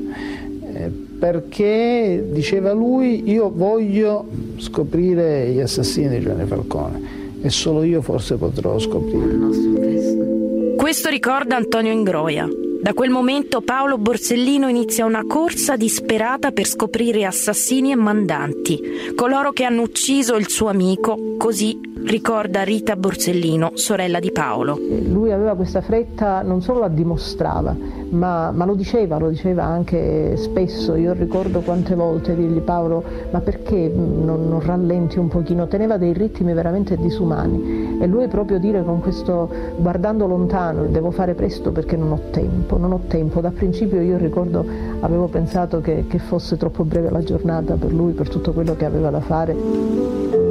Eh, 0.73 0.91
perché, 1.19 2.27
diceva 2.31 2.73
lui, 2.73 3.31
io 3.31 3.51
voglio 3.55 4.27
scoprire 4.57 5.51
gli 5.51 5.61
assassini 5.61 6.09
di 6.09 6.21
Giovanni 6.21 6.47
Falcone 6.47 7.01
e 7.43 7.51
solo 7.51 7.83
io 7.83 8.01
forse 8.03 8.37
potrò 8.37 8.79
scoprirlo. 8.79 10.75
Questo 10.77 11.09
ricorda 11.09 11.57
Antonio 11.57 11.93
Ingroia. 11.93 12.49
Da 12.87 12.94
quel 12.94 13.11
momento 13.11 13.62
Paolo 13.62 13.99
Borsellino 13.99 14.68
inizia 14.68 15.07
una 15.07 15.25
corsa 15.27 15.75
disperata 15.75 16.53
per 16.53 16.68
scoprire 16.68 17.25
assassini 17.25 17.90
e 17.90 17.96
mandanti, 17.96 18.81
coloro 19.16 19.51
che 19.51 19.64
hanno 19.64 19.83
ucciso 19.83 20.37
il 20.37 20.49
suo 20.49 20.68
amico, 20.68 21.35
così 21.37 21.81
ricorda 22.07 22.62
Rita 22.62 22.95
Borsellino, 22.95 23.73
sorella 23.75 24.21
di 24.21 24.31
Paolo. 24.31 24.79
Lui 25.09 25.33
aveva 25.33 25.57
questa 25.57 25.81
fretta, 25.81 26.42
non 26.42 26.62
solo 26.62 26.79
la 26.81 26.88
dimostrava, 26.88 27.75
ma, 28.11 28.53
ma, 28.53 28.64
lo 28.64 28.75
diceva, 28.75 29.19
lo 29.19 29.29
diceva 29.29 29.64
anche 29.64 30.37
spesso. 30.37 30.95
Io 30.95 31.12
ricordo 31.12 31.61
quante 31.61 31.97
volte 31.97 32.37
dirgli 32.37 32.61
Paolo, 32.61 33.03
ma 33.31 33.40
perché 33.40 33.90
non, 33.92 34.49
non 34.49 34.61
rallenti 34.61 35.19
un 35.19 35.27
pochino? 35.27 35.66
Teneva 35.66 35.97
dei 35.97 36.12
ritmi 36.12 36.53
veramente 36.53 36.97
disumani 36.97 37.99
e 38.01 38.07
lui 38.07 38.29
proprio 38.29 38.59
dire 38.59 38.85
con 38.85 39.01
questo, 39.01 39.51
guardando 39.77 40.27
lontano, 40.27 40.85
devo 40.85 41.11
fare 41.11 41.35
presto 41.35 41.73
perché 41.73 41.97
non 41.97 42.12
ho 42.12 42.21
tempo, 42.31 42.79
non 42.79 42.92
ho 42.92 43.01
tempo. 43.09 43.40
Da 43.40 43.51
principio 43.51 44.01
io 44.01 44.16
ricordo 44.16 44.64
avevo 45.01 45.27
pensato 45.27 45.81
che, 45.81 46.05
che 46.09 46.19
fosse 46.19 46.57
troppo 46.57 46.85
breve 46.85 47.11
la 47.11 47.23
giornata 47.23 47.75
per 47.75 47.92
lui, 47.92 48.12
per 48.12 48.29
tutto 48.29 48.53
quello 48.53 48.77
che 48.77 48.85
aveva 48.85 49.11
da 49.11 49.21
fare 49.21 50.45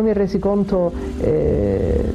poi 0.00 0.02
mi 0.02 0.12
resi 0.14 0.38
conto, 0.38 0.92
eh, 1.18 2.12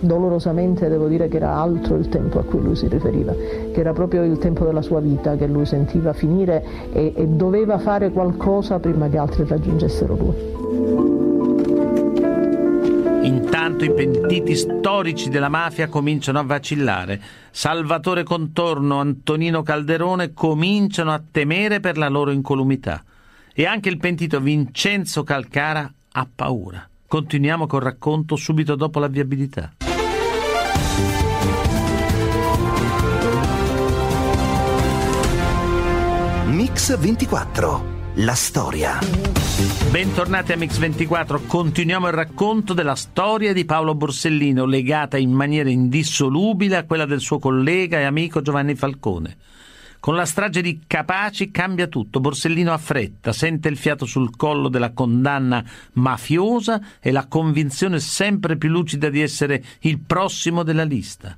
dolorosamente 0.00 0.88
devo 0.88 1.06
dire 1.06 1.28
che 1.28 1.36
era 1.36 1.54
altro 1.54 1.96
il 1.96 2.08
tempo 2.08 2.40
a 2.40 2.42
cui 2.42 2.60
lui 2.60 2.74
si 2.74 2.88
riferiva, 2.88 3.32
che 3.32 3.78
era 3.78 3.92
proprio 3.92 4.24
il 4.24 4.38
tempo 4.38 4.64
della 4.64 4.82
sua 4.82 4.98
vita 5.00 5.36
che 5.36 5.46
lui 5.46 5.66
sentiva 5.66 6.12
finire 6.12 6.90
e, 6.92 7.12
e 7.16 7.26
doveva 7.26 7.78
fare 7.78 8.10
qualcosa 8.10 8.80
prima 8.80 9.08
che 9.08 9.18
altri 9.18 9.44
raggiungessero 9.46 10.16
lui. 10.16 10.58
Intanto 13.22 13.84
i 13.84 13.92
pentiti 13.92 14.56
storici 14.56 15.28
della 15.28 15.50
mafia 15.50 15.88
cominciano 15.88 16.38
a 16.38 16.42
vacillare. 16.42 17.20
Salvatore 17.50 18.24
Contorno, 18.24 18.98
Antonino 18.98 19.62
Calderone 19.62 20.32
cominciano 20.32 21.12
a 21.12 21.22
temere 21.30 21.78
per 21.80 21.98
la 21.98 22.08
loro 22.08 22.30
incolumità. 22.30 23.04
E 23.52 23.66
anche 23.66 23.90
il 23.90 23.98
pentito 23.98 24.40
Vincenzo 24.40 25.22
Calcara 25.22 25.92
ha 26.12 26.28
paura. 26.32 26.88
Continuiamo 27.06 27.66
col 27.66 27.82
racconto 27.82 28.36
subito 28.36 28.74
dopo 28.74 28.98
la 28.98 29.08
viabilità. 29.08 29.74
Mix 36.46 36.98
24. 36.98 37.98
La 38.14 38.34
storia. 38.34 38.98
Bentornati 39.90 40.52
a 40.52 40.56
Mix24, 40.56 41.46
continuiamo 41.46 42.08
il 42.08 42.12
racconto 42.12 42.74
della 42.74 42.96
storia 42.96 43.52
di 43.52 43.64
Paolo 43.64 43.94
Borsellino 43.94 44.64
legata 44.64 45.16
in 45.16 45.30
maniera 45.30 45.70
indissolubile 45.70 46.76
a 46.76 46.84
quella 46.84 47.06
del 47.06 47.20
suo 47.20 47.38
collega 47.38 47.98
e 47.98 48.04
amico 48.04 48.42
Giovanni 48.42 48.74
Falcone. 48.74 49.36
Con 50.00 50.14
la 50.14 50.24
strage 50.24 50.62
di 50.62 50.80
Capaci 50.86 51.50
cambia 51.50 51.86
tutto. 51.86 52.20
Borsellino 52.20 52.72
ha 52.72 52.78
fretta, 52.78 53.34
sente 53.34 53.68
il 53.68 53.76
fiato 53.76 54.06
sul 54.06 54.34
collo 54.34 54.70
della 54.70 54.92
condanna 54.92 55.62
mafiosa 55.92 56.80
e 57.00 57.12
la 57.12 57.26
convinzione 57.26 58.00
sempre 58.00 58.56
più 58.56 58.70
lucida 58.70 59.10
di 59.10 59.20
essere 59.20 59.62
il 59.80 59.98
prossimo 59.98 60.62
della 60.62 60.84
lista. 60.84 61.36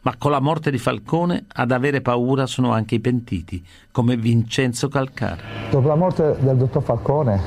Ma 0.00 0.16
con 0.16 0.30
la 0.30 0.40
morte 0.40 0.70
di 0.70 0.78
Falcone 0.78 1.44
ad 1.48 1.70
avere 1.70 2.00
paura 2.00 2.46
sono 2.46 2.72
anche 2.72 2.94
i 2.94 3.00
pentiti, 3.00 3.62
come 3.90 4.16
Vincenzo 4.16 4.88
Calcara. 4.88 5.42
Dopo 5.70 5.86
la 5.86 5.94
morte 5.94 6.34
del 6.40 6.56
dottor 6.56 6.82
Falcone 6.82 7.42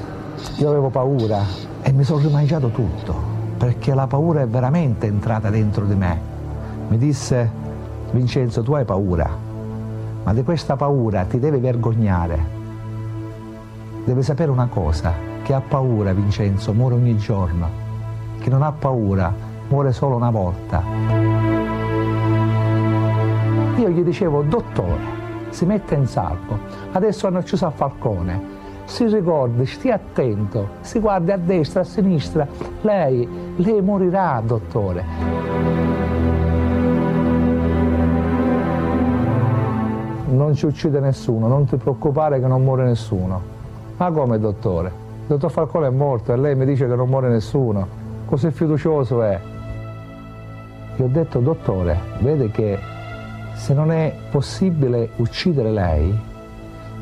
io 0.60 0.69
avevo 0.69 0.91
paura 0.91 1.43
e 1.82 1.91
mi 1.91 2.04
sono 2.04 2.21
rimangiato 2.21 2.69
tutto, 2.69 3.15
perché 3.58 3.95
la 3.95 4.06
paura 4.06 4.41
è 4.41 4.47
veramente 4.47 5.08
entrata 5.08 5.50
dentro 5.50 5.86
di 5.86 5.95
me. 5.95 6.21
Mi 6.89 7.00
disse, 7.00 7.50
Vincenzo, 8.12 8.62
tu 8.62 8.74
hai 8.74 8.86
paura, 8.86 9.50
ma 10.24 10.34
di 10.34 10.44
questa 10.44 10.76
paura 10.76 11.24
ti 11.24 11.40
devi 11.40 11.60
vergognare. 11.60 12.60
Devi 14.04 14.24
sapere 14.24 14.52
una 14.52 14.68
cosa, 14.68 15.14
che 15.44 15.54
ha 15.54 15.62
paura 15.62 16.14
Vincenzo 16.14 16.74
muore 16.74 16.96
ogni 16.96 17.18
giorno, 17.18 17.70
chi 18.40 18.50
non 18.50 18.62
ha 18.62 18.72
paura 18.72 19.34
muore 19.68 19.92
solo 19.92 20.16
una 20.16 20.30
volta. 20.30 20.84
Io 23.78 23.90
gli 23.90 24.04
dicevo, 24.04 24.44
dottore, 24.44 25.20
si 25.50 25.66
mette 25.66 25.96
in 25.96 26.06
salvo, 26.06 26.58
adesso 26.92 27.28
hanno 27.28 27.42
chiuso 27.42 27.66
a 27.66 27.72
Falcone, 27.72 28.60
si 28.86 29.06
ricordi, 29.06 29.66
stia 29.66 29.96
attento, 29.96 30.70
si 30.82 31.00
guardi 31.00 31.32
a 31.32 31.38
destra, 31.38 31.82
a 31.82 31.86
sinistra, 31.86 32.48
lei, 32.82 33.28
lei 33.56 33.82
morirà, 33.82 34.42
dottore. 34.46 36.01
Non 40.52 40.60
ci 40.60 40.66
uccide 40.66 41.00
nessuno, 41.00 41.48
non 41.48 41.66
ti 41.66 41.78
preoccupare 41.78 42.42
che 42.42 42.48
non 42.48 42.62
muore 42.62 42.84
nessuno. 42.84 43.42
Ma 43.96 44.12
come 44.12 44.38
dottore? 44.38 44.92
Il 45.22 45.28
dottor 45.28 45.50
Falcone 45.50 45.88
è 45.88 45.90
morto 45.90 46.34
e 46.34 46.38
lei 46.38 46.56
mi 46.56 46.66
dice 46.66 46.88
che 46.90 46.96
non 46.96 47.08
muore 47.08 47.30
nessuno. 47.30 47.88
Così 48.26 48.52
fiducioso 48.52 49.22
è. 49.24 49.40
Gli 50.98 51.02
ho 51.02 51.08
detto, 51.08 51.40
dottore, 51.40 51.98
vede 52.20 52.52
che 52.52 52.78
se 53.54 53.74
non 53.74 53.92
è 53.92 54.14
possibile 54.30 55.12
uccidere 55.18 55.72
lei, 55.72 56.20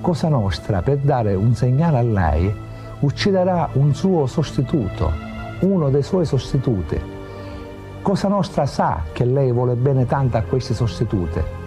Cosa 0.02 0.28
Nostra, 0.30 0.84
per 0.84 0.98
dare 0.98 1.34
un 1.34 1.56
segnale 1.56 1.98
a 1.98 2.04
lei, 2.04 2.56
ucciderà 3.00 3.70
un 3.74 3.96
suo 3.96 4.28
sostituto, 4.28 5.12
uno 5.62 5.90
dei 5.90 6.04
suoi 6.04 6.26
sostituti. 6.26 7.02
Cosa 8.04 8.28
Nostra 8.28 8.68
sa 8.68 9.02
che 9.12 9.26
lei 9.26 9.52
vuole 9.52 9.74
bene 9.74 10.06
tanto 10.06 10.38
a 10.38 10.42
questi 10.44 10.74
sostituti 10.76 11.58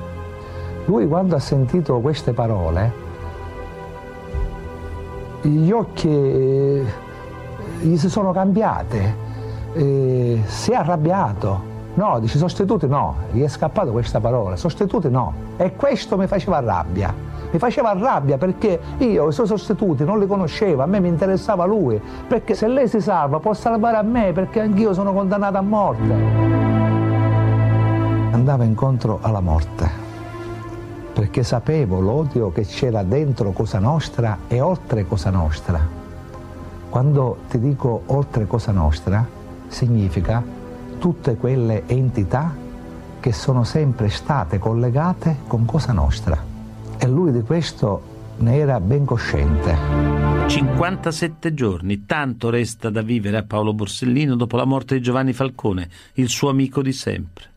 lui 0.86 1.06
quando 1.06 1.36
ha 1.36 1.38
sentito 1.38 2.00
queste 2.00 2.32
parole, 2.32 2.92
gli 5.42 5.70
occhi 5.70 6.08
eh, 6.08 6.84
gli 7.80 7.96
si 7.96 8.08
sono 8.08 8.32
cambiati, 8.32 9.00
eh, 9.74 10.42
si 10.44 10.70
è 10.72 10.74
arrabbiato. 10.74 11.70
No, 11.94 12.18
dice 12.20 12.38
sostituti 12.38 12.86
no, 12.86 13.16
gli 13.32 13.42
è 13.42 13.48
scappato 13.48 13.92
questa 13.92 14.18
parola, 14.18 14.56
sostituti 14.56 15.10
no. 15.10 15.34
E 15.56 15.76
questo 15.76 16.16
mi 16.16 16.26
faceva 16.26 16.60
rabbia. 16.60 17.14
Mi 17.50 17.58
faceva 17.58 17.92
rabbia 17.92 18.38
perché 18.38 18.80
io 18.98 19.28
i 19.28 19.32
suoi 19.32 19.46
sostituti 19.46 20.04
non 20.04 20.18
li 20.18 20.26
conoscevo, 20.26 20.82
a 20.82 20.86
me 20.86 21.00
mi 21.00 21.08
interessava 21.08 21.66
lui, 21.66 22.00
perché 22.26 22.54
se 22.54 22.66
lei 22.66 22.88
si 22.88 23.00
salva 23.00 23.40
può 23.40 23.52
salvare 23.52 23.98
a 23.98 24.02
me 24.02 24.32
perché 24.32 24.60
anch'io 24.60 24.94
sono 24.94 25.12
condannato 25.12 25.58
a 25.58 25.62
morte. 25.62 26.14
Andava 28.32 28.64
incontro 28.64 29.18
alla 29.20 29.40
morte 29.40 30.11
perché 31.12 31.42
sapevo 31.42 32.00
l'odio 32.00 32.50
che 32.52 32.64
c'era 32.64 33.02
dentro 33.02 33.52
Cosa 33.52 33.78
Nostra 33.78 34.38
e 34.48 34.60
oltre 34.60 35.06
Cosa 35.06 35.30
Nostra. 35.30 35.80
Quando 36.88 37.38
ti 37.48 37.58
dico 37.58 38.02
oltre 38.06 38.46
Cosa 38.46 38.72
Nostra, 38.72 39.26
significa 39.68 40.42
tutte 40.98 41.36
quelle 41.36 41.84
entità 41.86 42.54
che 43.20 43.32
sono 43.32 43.64
sempre 43.64 44.08
state 44.08 44.58
collegate 44.58 45.36
con 45.46 45.64
Cosa 45.64 45.92
Nostra. 45.92 46.42
E 46.96 47.06
lui 47.06 47.32
di 47.32 47.42
questo 47.42 48.10
ne 48.38 48.56
era 48.56 48.80
ben 48.80 49.04
cosciente. 49.04 49.76
57 50.46 51.54
giorni, 51.54 52.04
tanto 52.04 52.50
resta 52.50 52.90
da 52.90 53.02
vivere 53.02 53.38
a 53.38 53.44
Paolo 53.44 53.74
Borsellino 53.74 54.34
dopo 54.34 54.56
la 54.56 54.64
morte 54.64 54.96
di 54.96 55.02
Giovanni 55.02 55.32
Falcone, 55.32 55.88
il 56.14 56.28
suo 56.28 56.48
amico 56.48 56.82
di 56.82 56.92
sempre 56.92 57.51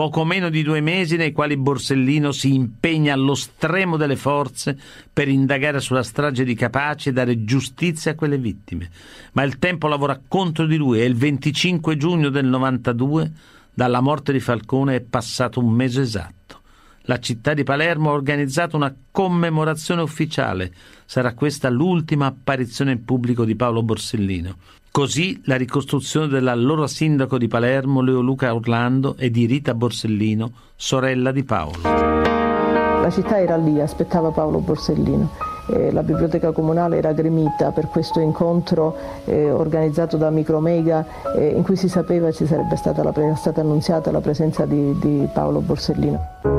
poco 0.00 0.24
meno 0.24 0.48
di 0.48 0.62
due 0.62 0.80
mesi 0.80 1.16
nei 1.18 1.30
quali 1.30 1.58
Borsellino 1.58 2.32
si 2.32 2.54
impegna 2.54 3.12
allo 3.12 3.34
stremo 3.34 3.98
delle 3.98 4.16
forze 4.16 4.74
per 5.12 5.28
indagare 5.28 5.78
sulla 5.80 6.02
strage 6.02 6.42
di 6.42 6.54
Capaci 6.54 7.10
e 7.10 7.12
dare 7.12 7.44
giustizia 7.44 8.12
a 8.12 8.14
quelle 8.14 8.38
vittime. 8.38 8.88
Ma 9.32 9.42
il 9.42 9.58
tempo 9.58 9.88
lavora 9.88 10.18
contro 10.26 10.64
di 10.64 10.76
lui 10.76 11.02
e 11.02 11.04
il 11.04 11.16
25 11.16 11.98
giugno 11.98 12.30
del 12.30 12.46
92, 12.46 13.30
dalla 13.74 14.00
morte 14.00 14.32
di 14.32 14.40
Falcone, 14.40 14.96
è 14.96 15.00
passato 15.02 15.60
un 15.60 15.70
mese 15.70 16.00
esatto. 16.00 16.62
La 17.02 17.18
città 17.18 17.52
di 17.52 17.62
Palermo 17.62 18.08
ha 18.08 18.14
organizzato 18.14 18.76
una 18.76 18.94
commemorazione 19.10 20.00
ufficiale. 20.00 20.72
Sarà 21.04 21.34
questa 21.34 21.68
l'ultima 21.68 22.24
apparizione 22.24 22.92
in 22.92 23.04
pubblico 23.04 23.44
di 23.44 23.54
Paolo 23.54 23.82
Borsellino. 23.82 24.56
Così 24.92 25.40
la 25.44 25.54
ricostruzione 25.54 26.26
dell'allora 26.26 26.88
sindaco 26.88 27.38
di 27.38 27.46
Palermo 27.46 28.00
Leo 28.00 28.20
Luca 28.20 28.52
Orlando 28.52 29.14
e 29.16 29.30
di 29.30 29.46
Rita 29.46 29.72
Borsellino, 29.72 30.50
sorella 30.74 31.30
di 31.30 31.44
Paolo. 31.44 31.78
La 31.84 33.08
città 33.08 33.38
era 33.38 33.54
lì, 33.56 33.80
aspettava 33.80 34.30
Paolo 34.30 34.58
Borsellino. 34.58 35.30
Eh, 35.72 35.92
la 35.92 36.02
biblioteca 36.02 36.50
comunale 36.50 36.96
era 36.96 37.12
gremita 37.12 37.70
per 37.70 37.86
questo 37.86 38.18
incontro 38.18 38.96
eh, 39.26 39.52
organizzato 39.52 40.16
da 40.16 40.28
Micromega 40.30 41.06
eh, 41.36 41.50
in 41.50 41.62
cui 41.62 41.76
si 41.76 41.88
sapeva 41.88 42.32
ci 42.32 42.44
sarebbe 42.44 42.74
stata, 42.74 43.04
la, 43.04 43.12
stata 43.36 43.60
annunziata 43.60 44.10
la 44.10 44.20
presenza 44.20 44.66
di, 44.66 44.98
di 44.98 45.28
Paolo 45.32 45.60
Borsellino 45.60 46.58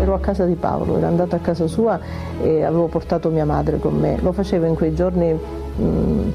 ero 0.00 0.14
a 0.14 0.18
casa 0.18 0.44
di 0.44 0.56
Paolo, 0.56 0.96
ero 0.96 1.06
andata 1.06 1.36
a 1.36 1.38
casa 1.38 1.66
sua 1.66 1.98
e 2.40 2.64
avevo 2.64 2.86
portato 2.86 3.28
mia 3.30 3.44
madre 3.44 3.78
con 3.78 3.94
me. 3.98 4.18
Lo 4.20 4.32
facevo 4.32 4.66
in 4.66 4.74
quei 4.74 4.94
giorni 4.94 5.38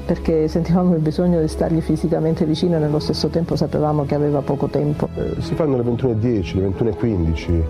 perché 0.04 0.48
sentivamo 0.48 0.94
il 0.94 1.00
bisogno 1.00 1.40
di 1.40 1.48
stargli 1.48 1.80
fisicamente 1.80 2.44
vicino 2.44 2.76
e 2.76 2.78
nello 2.80 2.98
stesso 2.98 3.28
tempo 3.28 3.56
sapevamo 3.56 4.04
che 4.04 4.14
aveva 4.14 4.40
poco 4.40 4.66
tempo. 4.66 5.08
Eh, 5.14 5.40
si 5.40 5.54
fanno 5.54 5.76
le 5.76 5.82
21.10, 5.82 6.56
le 6.56 6.68
21.15 6.68 7.62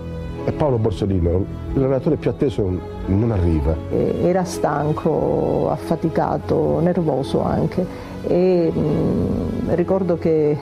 e 0.45 0.51
Paolo 0.51 0.77
Borsellino, 0.77 1.45
l'allenatore 1.73 2.15
più 2.15 2.29
atteso, 2.29 2.71
non 3.05 3.31
arriva. 3.31 3.75
Era 3.91 4.43
stanco, 4.43 5.69
affaticato, 5.69 6.79
nervoso 6.79 7.43
anche 7.43 7.85
e 8.25 8.71
mh, 8.73 8.79
mm, 8.79 9.73
ricordo 9.73 10.17
che 10.17 10.57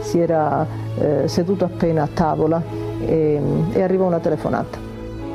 si 0.00 0.18
era 0.18 0.66
eh, 0.98 1.28
seduto 1.28 1.64
appena 1.64 2.02
a 2.04 2.08
tavola 2.12 2.62
e, 3.04 3.40
e 3.72 3.82
arriva 3.82 4.04
una 4.04 4.18
telefonata. 4.18 4.78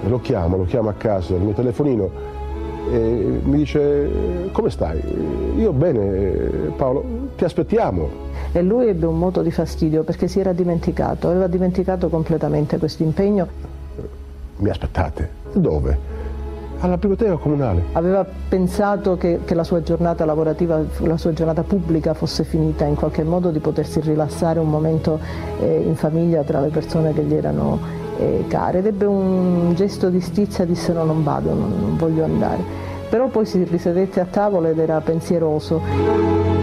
Lo 0.08 0.20
chiamo, 0.20 0.58
lo 0.58 0.66
chiamo 0.66 0.90
a 0.90 0.94
casa, 0.94 1.36
il 1.36 1.42
mio 1.42 1.54
telefonino 1.54 2.25
e 2.90 3.42
mi 3.44 3.58
dice 3.58 4.50
come 4.52 4.70
stai? 4.70 5.02
Io 5.58 5.72
bene 5.72 6.72
Paolo, 6.76 7.04
ti 7.36 7.44
aspettiamo. 7.44 8.24
E 8.52 8.62
lui 8.62 8.88
ebbe 8.88 9.06
un 9.06 9.18
moto 9.18 9.42
di 9.42 9.52
fastidio 9.52 10.04
perché 10.04 10.28
si 10.28 10.40
era 10.40 10.54
dimenticato, 10.54 11.28
aveva 11.28 11.48
dimenticato 11.48 12.10
completamente 12.10 12.78
questo 12.78 13.04
impegno. 13.04 13.48
Mi 14.58 14.70
aspettate? 14.70 15.30
Dove? 15.54 16.16
alla 16.80 16.98
biblioteca 16.98 17.36
comunale. 17.38 17.84
Aveva 17.94 18.26
pensato 18.48 19.18
che, 19.18 19.40
che, 19.46 19.56
la 19.56 19.64
sua 19.64 19.82
giornata 19.82 20.26
lavorativa, 20.26 20.82
la 21.00 21.18
sua 21.18 21.34
giornata 21.34 21.64
pubblica 21.64 22.14
fosse 22.14 22.44
finita, 22.44 22.86
in 22.86 22.96
qualche 22.96 23.24
modo 23.24 23.50
di 23.50 23.60
potersi 23.60 24.00
rilassare 24.02 24.60
un 24.60 24.70
momento 24.70 25.20
eh, 25.60 25.84
in 25.86 25.96
famiglia 25.96 26.44
tra 26.44 26.60
le 26.60 26.70
persone 26.70 27.14
che 27.14 27.24
gli 27.24 27.34
erano 27.34 28.04
eh, 28.18 28.46
care 28.48 28.80
ed 28.80 28.86
ebbe 28.86 29.06
un 29.06 29.74
gesto 29.76 30.10
di 30.10 30.22
stizza, 30.22 30.66
disse 30.66 30.94
no 30.94 31.04
non 31.04 31.24
vado, 31.24 31.54
non, 31.54 31.74
non 31.80 31.98
voglio 31.98 32.24
andare. 32.24 32.84
Però 33.10 33.28
poi 33.28 33.46
si 33.46 33.64
risedette 33.64 34.20
a 34.20 34.26
tavola 34.26 34.70
ed 34.70 34.80
era 34.80 35.00
pensieroso 35.02 36.56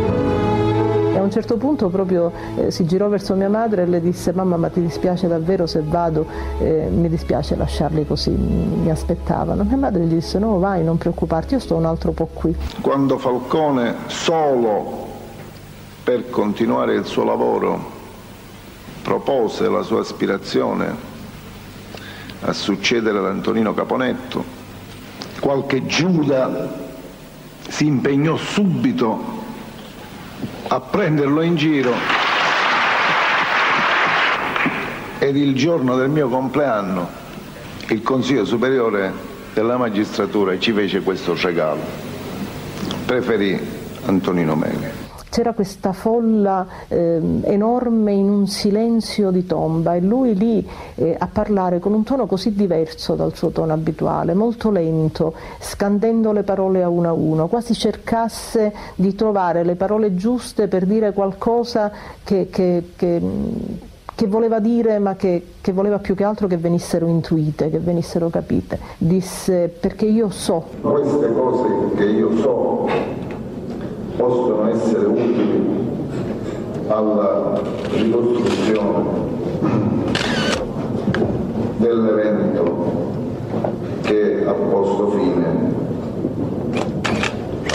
a 1.23 1.25
un 1.25 1.31
certo 1.31 1.57
punto 1.57 1.89
proprio 1.89 2.33
eh, 2.57 2.71
si 2.71 2.85
girò 2.85 3.09
verso 3.09 3.35
mia 3.35 3.49
madre 3.49 3.83
e 3.83 3.87
le 3.87 4.01
disse 4.01 4.33
mamma 4.33 4.57
ma 4.57 4.69
ti 4.69 4.81
dispiace 4.81 5.29
davvero 5.29 5.67
se 5.67 5.83
vado, 5.85 6.27
eh, 6.59 6.89
mi 6.91 7.09
dispiace 7.09 7.57
lasciarli 7.57 8.07
così, 8.07 8.31
mi 8.31 8.91
aspettavano. 8.91 9.63
Mia 9.63 9.77
madre 9.77 10.03
gli 10.03 10.15
disse 10.15 10.39
no 10.39 10.59
vai 10.59 10.85
non 10.85 10.99
preoccuparti, 10.99 11.55
io 11.55 11.61
sto 11.61 11.77
un 11.77 11.87
altro 11.87 12.13
po' 12.13 12.29
qui. 12.33 12.55
Quando 12.81 13.19
Falcone 13.19 13.95
solo 14.07 15.11
per 16.03 16.29
continuare 16.29 16.95
il 16.95 17.05
suo 17.05 17.25
lavoro 17.25 18.01
propose 19.03 19.69
la 19.69 19.83
sua 19.83 20.01
aspirazione 20.01 21.12
a 22.43 22.53
succedere 22.53 23.19
ad 23.19 23.27
Antonino 23.27 23.75
Caponetto, 23.75 24.45
qualche 25.41 25.87
Giuda 25.87 26.91
si 27.69 27.87
impegnò 27.87 28.37
subito 28.37 29.41
a 30.69 30.81
prenderlo 30.81 31.43
in 31.43 31.57
giro 31.57 31.93
ed 35.19 35.37
il 35.37 35.55
giorno 35.55 35.97
del 35.97 36.11
mio 36.11 36.29
compleanno 36.29 37.21
il 37.89 38.03
Consiglio 38.03 38.45
Superiore 38.45 39.13
della 39.53 39.77
Magistratura 39.77 40.59
ci 40.59 40.73
fece 40.73 41.03
questo 41.03 41.37
regalo. 41.41 41.81
Preferì 43.05 43.59
Antonino 44.07 44.57
Meli. 44.57 44.92
C'era 45.33 45.55
questa 45.55 45.95
folla 45.95 46.67
eh, 46.89 47.19
enorme 47.45 48.13
in 48.13 48.29
un 48.29 48.47
silenzio 48.47 49.31
di 49.31 49.47
tomba 49.47 49.95
e 49.95 50.03
lui 50.03 50.35
lì 50.35 50.69
eh, 50.97 51.17
a 51.19 51.27
parlare 51.27 51.79
con 51.79 51.95
un 51.95 52.03
tono 52.03 52.27
così 52.27 52.53
diverso 52.53 53.15
dal 53.15 53.35
suo 53.35 53.49
tono 53.49 53.73
abituale, 53.73 54.35
molto 54.35 54.71
lento, 54.71 55.33
scandendo 55.59 56.33
le 56.33 56.43
parole 56.43 56.83
a 56.83 56.91
uno 56.91 57.09
a 57.09 57.13
uno, 57.15 57.47
quasi 57.47 57.73
cercasse 57.73 58.75
di 58.95 59.15
trovare 59.15 59.65
le 59.65 59.75
parole 59.75 60.15
giuste 60.17 60.69
per 60.69 60.85
dire 60.85 61.15
qualcosa 61.15 61.91
che, 62.23 62.49
che, 62.51 62.91
che 62.95 63.23
che 64.15 64.27
voleva 64.27 64.61
dire 64.61 64.99
ma 64.99 65.17
che, 65.17 65.55
che, 65.63 65.73
voleva 65.73 65.99
più 65.99 66.15
che 66.15 66.25
altro 66.25 66.47
che 66.47 66.59
venissero 66.59 67.07
intuite, 67.07 67.71
che 67.71 67.79
venissero 67.79 68.29
capite. 68.29 68.79
Disse 68.99 69.69
perché 69.69 70.05
io 70.05 70.29
so. 70.29 70.67
Queste 70.83 71.33
cose 71.33 71.95
che 71.97 72.05
io 72.05 72.37
so 72.37 73.32
possono 74.23 74.71
essere 74.71 75.05
utili 75.07 75.67
alla 76.87 77.61
ricostruzione 77.91 79.05
dell'evento 81.79 82.85
che 84.03 84.45
ha 84.47 84.53
posto 84.53 85.11
fine 85.11 85.75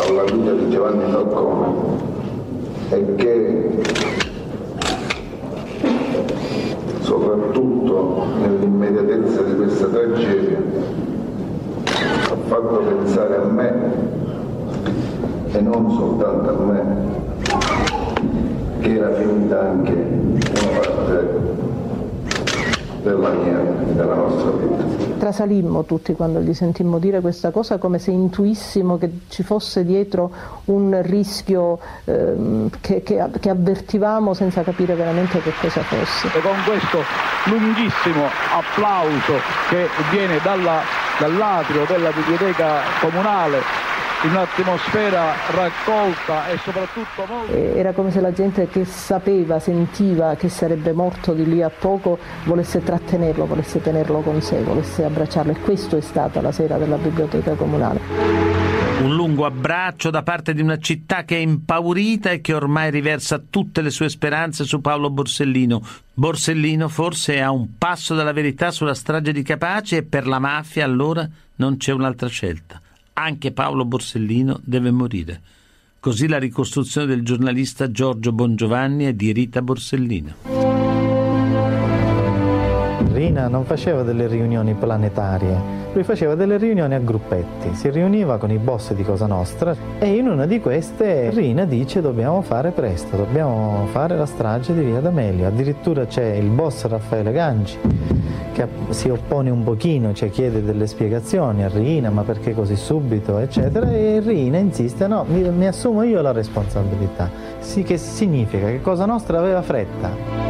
alla 0.08 0.24
vita 0.24 0.52
di 0.54 0.70
Giovanni 0.70 1.12
Falcone 1.12 1.68
e 2.92 3.16
che 3.16 3.84
soprattutto 7.02 8.26
nell'immediatezza 8.40 9.42
di 9.42 9.56
questa 9.58 9.88
tragedia 9.88 10.60
ha 12.30 12.38
fatto 12.48 12.78
pensare 12.78 13.36
a 13.36 13.44
me 13.44 14.08
e 15.52 15.62
non 15.62 15.90
soltanto 15.92 16.50
a 16.50 16.66
me, 16.66 16.86
che 18.80 18.96
era 18.96 19.14
finita 19.14 19.62
anche 19.62 19.92
una 19.92 20.80
parte 20.80 21.56
della 23.04 23.30
mia, 23.30 23.58
della 23.94 24.16
nostra 24.16 24.52
vita. 24.52 25.16
Trasalimmo 25.18 25.84
tutti 25.86 26.14
quando 26.14 26.40
gli 26.42 26.54
sentimmo 26.54 27.00
dire 27.00 27.22
questa 27.22 27.52
cosa 27.52 27.78
come 27.78 27.98
se 27.98 28.12
intuissimo 28.12 28.98
che 28.98 29.10
ci 29.30 29.44
fosse 29.44 29.84
dietro 29.84 30.32
un 30.66 31.00
rischio 31.02 31.80
ehm, 32.06 32.70
che, 32.80 33.02
che, 33.02 33.24
che, 33.40 33.50
avvertivamo 33.50 34.34
senza 34.34 34.62
capire 34.62 34.94
veramente 34.96 35.40
che 35.40 35.52
cosa 35.60 35.82
fosse. 35.82 36.28
E 36.28 36.42
con 36.42 36.56
questo 36.66 37.00
lunghissimo 37.46 38.26
applauso 38.56 39.34
che 39.70 39.88
viene 40.12 40.40
dalla, 40.44 40.82
dall'atrio 41.20 41.86
della 41.88 42.12
biblioteca 42.12 42.82
comunale 43.02 43.96
in 44.24 44.32
un'atmosfera 44.32 45.34
raccolta 45.52 46.48
e 46.48 46.58
soprattutto 46.58 47.26
molto... 47.28 47.54
Era 47.54 47.94
come 47.94 48.10
se 48.10 48.20
la 48.20 48.34
gente 48.34 48.68
che 48.68 48.84
sapeva, 48.84 49.60
sentiva 49.60 50.36
che 50.36 50.50
sarebbe 50.50 50.92
morto 50.92 51.34
di 51.34 51.46
lì 51.46 51.62
a 51.62 51.70
poco 51.70 52.18
volesse 52.46 52.82
trattenerlo, 52.82 53.46
volesse 53.46 53.80
tenerlo 53.80 54.22
con 54.22 54.42
sé, 54.42 54.62
volesse 54.62 55.04
abbracciarlo 55.04 55.52
e 55.52 55.60
questo 55.60 55.98
è 55.98 56.02
stata 56.02 56.42
la 56.42 56.52
sera 56.52 56.78
della 56.78 56.98
biblioteca 56.98 57.54
comunale. 57.54 58.00
Un 59.04 59.14
lungo 59.14 59.46
abbraccio 59.46 60.10
da 60.10 60.24
parte 60.24 60.56
di 60.56 60.62
una 60.62 60.80
città 60.80 61.24
che 61.24 61.36
è 61.36 61.40
impaurita 61.40 62.32
e 62.32 62.42
che 62.42 62.56
ormai 62.56 62.90
riversa 62.90 63.40
tutte 63.48 63.82
le 63.82 63.92
sue 63.92 64.10
speranze 64.10 64.64
su 64.64 64.82
Paolo 64.82 65.12
Borsellino. 65.12 65.80
Borsellino 66.12 66.88
forse 66.88 67.36
è 67.36 67.40
a 67.40 67.52
un 67.52 67.78
passo 67.78 68.16
dalla 68.16 68.34
verità 68.34 68.72
sulla 68.72 68.96
strage 68.96 69.32
di 69.32 69.44
Capaci 69.44 69.98
e 69.98 70.04
per 70.04 70.26
la 70.26 70.40
mafia 70.40 70.84
allora 70.84 71.28
non 71.58 71.78
c'è 71.78 71.92
un'altra 71.92 72.28
scelta 72.28 72.82
anche 73.18 73.52
Paolo 73.52 73.86
Borsellino 73.86 74.60
deve 74.64 74.92
morire. 74.92 75.42
Così 76.00 76.28
la 76.28 76.38
ricostruzione 76.38 77.08
del 77.08 77.24
giornalista 77.24 77.92
Giorgio 77.92 78.32
Bongiovanni 78.32 79.08
e 79.08 79.16
di 79.16 79.32
Rita 79.32 79.62
Borsellino. 79.62 80.57
Rina 83.18 83.48
non 83.48 83.66
faceva 83.66 84.04
delle 84.04 84.28
riunioni 84.28 84.76
planetarie, 84.76 85.60
lui 85.92 86.04
faceva 86.04 86.36
delle 86.36 86.58
riunioni 86.58 86.94
a 86.94 87.00
gruppetti, 87.00 87.74
si 87.74 87.90
riuniva 87.90 88.38
con 88.38 88.52
i 88.52 88.60
boss 88.60 88.94
di 88.94 89.02
Cosa 89.02 89.26
Nostra 89.26 89.76
e 89.98 90.16
in 90.16 90.28
una 90.28 90.46
di 90.46 90.60
queste 90.60 91.32
Rina 91.32 91.66
dice 91.66 92.00
dobbiamo 92.00 92.44
fare 92.44 92.70
presto, 92.70 93.18
dobbiamo 93.18 93.88
fare 93.88 94.16
la 94.16 94.28
strage 94.28 94.76
di 94.76 94.82
Via 94.84 95.00
D'Amelio, 95.00 95.48
addirittura 95.48 96.06
c'è 96.06 96.36
il 96.36 96.50
boss 96.50 96.86
Raffaele 96.86 97.32
Ganci 97.32 97.80
che 98.54 98.68
si 98.90 99.10
oppone 99.10 99.50
un 99.50 99.64
pochino, 99.64 100.14
cioè 100.14 100.30
chiede 100.30 100.64
delle 100.64 100.86
spiegazioni 100.86 101.64
a 101.64 101.70
Rina, 101.70 102.12
ma 102.12 102.22
perché 102.22 102.54
così 102.54 102.76
subito, 102.76 103.40
eccetera, 103.40 103.92
e 103.92 104.20
Rina 104.20 104.60
insiste, 104.60 105.08
no, 105.08 105.26
mi, 105.28 105.42
mi 105.50 105.66
assumo 105.66 106.04
io 106.04 106.22
la 106.22 106.32
responsabilità. 106.32 107.30
Sì, 107.60 107.82
che 107.82 107.98
significa 107.98 108.68
che 108.68 108.82
Cosa 108.82 109.06
Nostra 109.06 109.40
aveva 109.40 109.64
fretta. 109.64 110.47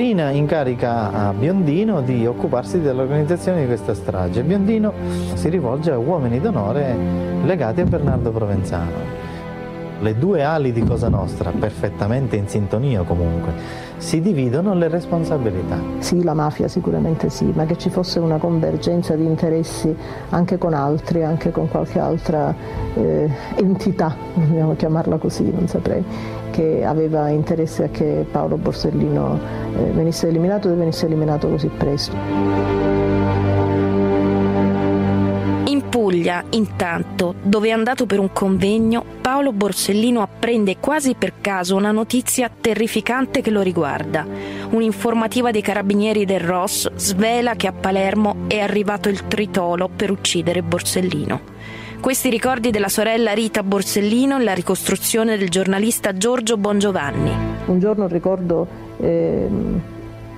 Rina 0.00 0.30
incarica 0.30 1.12
a 1.12 1.34
Biondino 1.34 2.00
di 2.00 2.24
occuparsi 2.24 2.80
dell'organizzazione 2.80 3.60
di 3.60 3.66
questa 3.66 3.92
strage. 3.92 4.42
Biondino 4.42 4.94
si 5.34 5.50
rivolge 5.50 5.90
a 5.90 5.98
uomini 5.98 6.40
d'onore 6.40 6.96
legati 7.44 7.82
a 7.82 7.84
Bernardo 7.84 8.30
Provenzano. 8.30 9.19
Le 10.00 10.16
due 10.16 10.42
ali 10.42 10.72
di 10.72 10.82
Cosa 10.82 11.10
Nostra, 11.10 11.50
perfettamente 11.50 12.36
in 12.36 12.48
sintonia 12.48 13.02
comunque, 13.02 13.52
si 13.98 14.22
dividono 14.22 14.72
le 14.72 14.88
responsabilità. 14.88 15.76
Sì, 15.98 16.22
la 16.22 16.32
mafia 16.32 16.68
sicuramente 16.68 17.28
sì, 17.28 17.52
ma 17.54 17.66
che 17.66 17.76
ci 17.76 17.90
fosse 17.90 18.18
una 18.18 18.38
convergenza 18.38 19.14
di 19.14 19.26
interessi 19.26 19.94
anche 20.30 20.56
con 20.56 20.72
altri, 20.72 21.22
anche 21.22 21.50
con 21.50 21.68
qualche 21.68 21.98
altra 21.98 22.54
eh, 22.94 23.30
entità, 23.56 24.16
vogliamo 24.32 24.74
chiamarla 24.74 25.18
così, 25.18 25.50
non 25.50 25.68
saprei, 25.68 26.02
che 26.50 26.82
aveva 26.82 27.28
interesse 27.28 27.84
a 27.84 27.88
che 27.88 28.24
Paolo 28.30 28.56
Borsellino 28.56 29.38
eh, 29.76 29.82
venisse 29.92 30.28
eliminato 30.28 30.70
e 30.70 30.74
venisse 30.76 31.04
eliminato 31.04 31.46
così 31.48 31.68
presto. 31.68 33.09
Puglia, 35.90 36.44
intanto, 36.50 37.34
dove 37.42 37.66
è 37.66 37.72
andato 37.72 38.06
per 38.06 38.20
un 38.20 38.32
convegno, 38.32 39.04
Paolo 39.20 39.52
Borsellino 39.52 40.22
apprende 40.22 40.76
quasi 40.78 41.16
per 41.18 41.40
caso 41.40 41.74
una 41.74 41.90
notizia 41.90 42.48
terrificante 42.48 43.40
che 43.40 43.50
lo 43.50 43.60
riguarda. 43.60 44.24
Un'informativa 44.70 45.50
dei 45.50 45.62
carabinieri 45.62 46.24
del 46.24 46.38
Ross 46.38 46.92
svela 46.94 47.56
che 47.56 47.66
a 47.66 47.72
Palermo 47.72 48.44
è 48.46 48.60
arrivato 48.60 49.08
il 49.08 49.26
tritolo 49.26 49.90
per 49.94 50.12
uccidere 50.12 50.62
Borsellino. 50.62 51.40
Questi 51.98 52.30
ricordi 52.30 52.70
della 52.70 52.88
sorella 52.88 53.32
Rita 53.32 53.64
Borsellino 53.64 54.38
e 54.38 54.44
la 54.44 54.54
ricostruzione 54.54 55.36
del 55.36 55.48
giornalista 55.48 56.16
Giorgio 56.16 56.56
Bongiovanni. 56.56 57.32
Un 57.66 57.80
giorno 57.80 58.06
ricordo... 58.06 58.66
Eh 59.00 59.89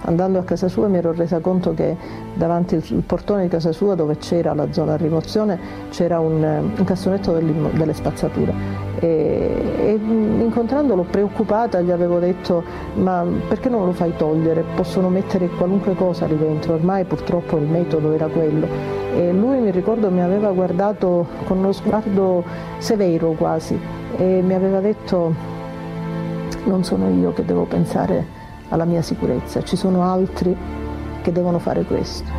andando 0.05 0.39
a 0.39 0.43
casa 0.43 0.69
sua 0.69 0.89
mi 0.89 0.97
ero 0.99 1.13
resa 1.13 1.41
conto 1.41 1.75
che 1.75 1.97
davanti 2.35 2.75
al 2.75 3.03
portone 3.07 3.43
di 3.43 3.49
casa 3.49 3.73
sua 3.73 3.95
dove 3.95 4.17
c'era 4.17 4.55
la 4.55 4.73
zona 4.73 4.97
rimozione 4.97 5.59
c'era 5.91 6.19
un, 6.19 6.43
un 6.77 6.85
cassonetto 6.85 7.33
delle 7.33 7.93
spazzature 7.93 8.83
e, 8.99 9.63
e, 9.77 9.93
incontrandolo 9.93 11.03
preoccupata 11.03 11.81
gli 11.81 11.91
avevo 11.91 12.19
detto 12.19 12.63
ma 12.95 13.25
perché 13.49 13.69
non 13.69 13.87
lo 13.87 13.93
fai 13.93 14.15
togliere? 14.17 14.65
Possono 14.75 15.09
mettere 15.09 15.49
qualunque 15.49 15.95
cosa 15.95 16.27
lì 16.27 16.37
dentro, 16.37 16.75
ormai 16.75 17.05
purtroppo 17.05 17.57
il 17.57 17.67
metodo 17.67 18.13
era 18.13 18.27
quello 18.27 18.67
e 19.15 19.33
lui 19.33 19.59
mi 19.59 19.71
ricordo 19.71 20.11
mi 20.11 20.23
aveva 20.23 20.51
guardato 20.53 21.27
con 21.45 21.59
uno 21.59 21.73
sguardo 21.73 22.45
severo 22.79 23.33
quasi 23.33 23.79
e 24.17 24.41
mi 24.43 24.55
aveva 24.55 24.81
detto 24.81 25.35
non 26.65 26.85
sono 26.85 27.09
io 27.09 27.33
che 27.33 27.45
devo 27.45 27.65
pensare 27.65 28.42
alla 28.73 28.85
mia 28.85 29.03
sicurezza, 29.03 29.63
ci 29.63 29.77
sono 29.77 30.03
altri 30.03 30.57
che 31.21 31.31
devono 31.31 31.59
fare 31.59 31.83
questo. 31.83 32.31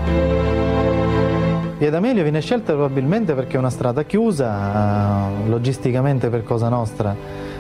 Via 1.78 1.90
D'Amelio 1.90 2.24
viene 2.24 2.42
scelta 2.42 2.74
probabilmente 2.74 3.34
perché 3.34 3.56
è 3.56 3.60
una 3.60 3.70
strada 3.70 4.04
chiusa, 4.04 5.30
logisticamente 5.46 6.30
per 6.30 6.44
Cosa 6.44 6.70
Nostra 6.70 7.16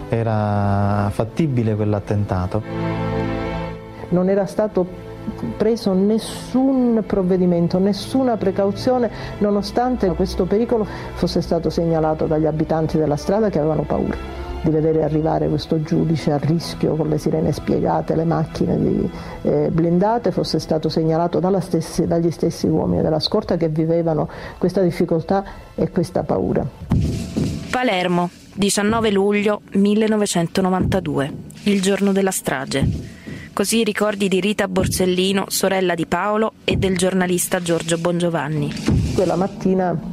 era 0.10 1.10
fattibile 1.12 1.76
quell'attentato. 1.76 2.62
Non 4.10 4.30
era 4.30 4.46
stato 4.46 4.86
preso 5.58 5.94
nessun 5.94 7.04
provvedimento, 7.06 7.80
nessuna 7.80 8.38
precauzione, 8.38 9.10
nonostante 9.40 10.08
questo 10.10 10.46
pericolo 10.46 10.86
fosse 11.14 11.42
stato 11.42 11.70
segnalato 11.70 12.26
dagli 12.26 12.46
abitanti 12.46 12.98
della 12.98 13.16
strada 13.16 13.50
che 13.50 13.60
avevano 13.60 13.84
paura 13.84 14.43
di 14.64 14.70
vedere 14.70 15.04
arrivare 15.04 15.48
questo 15.50 15.82
giudice 15.82 16.32
a 16.32 16.38
rischio 16.38 16.96
con 16.96 17.10
le 17.10 17.18
sirene 17.18 17.52
spiegate, 17.52 18.16
le 18.16 18.24
macchine 18.24 18.80
di, 18.80 19.10
eh, 19.44 19.70
blindate, 19.70 20.32
fosse 20.32 20.60
stato 20.60 20.90
segnalato 20.90 21.42
stessi, 21.60 22.08
dagli 22.08 22.32
stessi 22.32 22.68
uomini 22.68 23.02
della 23.02 23.20
scorta 23.20 23.58
che 23.58 23.68
vivevano 23.68 24.30
questa 24.58 24.82
difficoltà 24.82 25.44
e 25.76 25.90
questa 25.90 26.24
paura. 26.24 26.66
Palermo, 27.70 28.30
19 28.54 29.12
luglio 29.12 29.62
1992, 29.74 31.34
il 31.64 31.82
giorno 31.82 32.12
della 32.12 32.32
strage. 32.32 33.12
Così 33.54 33.80
i 33.80 33.84
ricordi 33.84 34.28
di 34.30 34.40
Rita 34.40 34.68
Borsellino, 34.68 35.46
sorella 35.48 35.94
di 35.94 36.08
Paolo, 36.08 36.54
e 36.64 36.76
del 36.76 36.98
giornalista 36.98 37.62
Giorgio 37.62 37.98
Bongiovanni. 37.98 38.72
Quella 39.14 39.36
mattina 39.36 40.13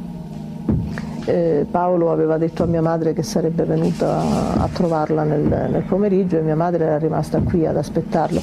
eh, 1.25 1.65
Paolo 1.69 2.11
aveva 2.11 2.37
detto 2.37 2.63
a 2.63 2.65
mia 2.65 2.81
madre 2.81 3.13
che 3.13 3.23
sarebbe 3.23 3.63
venuta 3.63 4.19
a 4.57 4.67
trovarla 4.71 5.23
nel, 5.23 5.41
nel 5.41 5.83
pomeriggio 5.87 6.37
e 6.37 6.41
mia 6.41 6.55
madre 6.55 6.85
era 6.85 6.97
rimasta 6.97 7.39
qui 7.39 7.65
ad 7.65 7.77
aspettarlo. 7.77 8.41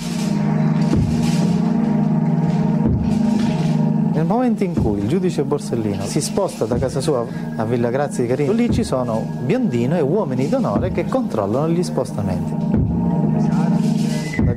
Nel 4.19 4.27
momento 4.27 4.65
in 4.65 4.75
cui 4.75 4.99
il 4.99 5.07
giudice 5.07 5.45
Borsellino 5.45 6.03
si 6.03 6.21
sposta 6.21 6.65
da 6.65 6.77
casa 6.77 7.01
sua 7.01 7.25
a 7.55 7.65
Villa 7.65 7.89
Grazia 7.89 8.25
di 8.25 8.29
Carino, 8.29 8.51
lì 8.51 8.69
ci 8.73 8.83
sono 8.83 9.25
Biondino 9.45 9.97
e 9.97 10.01
uomini 10.01 10.49
d'onore 10.49 10.91
che 10.91 11.05
controllano 11.05 11.69
gli 11.69 11.85
spostamenti. 11.85 12.78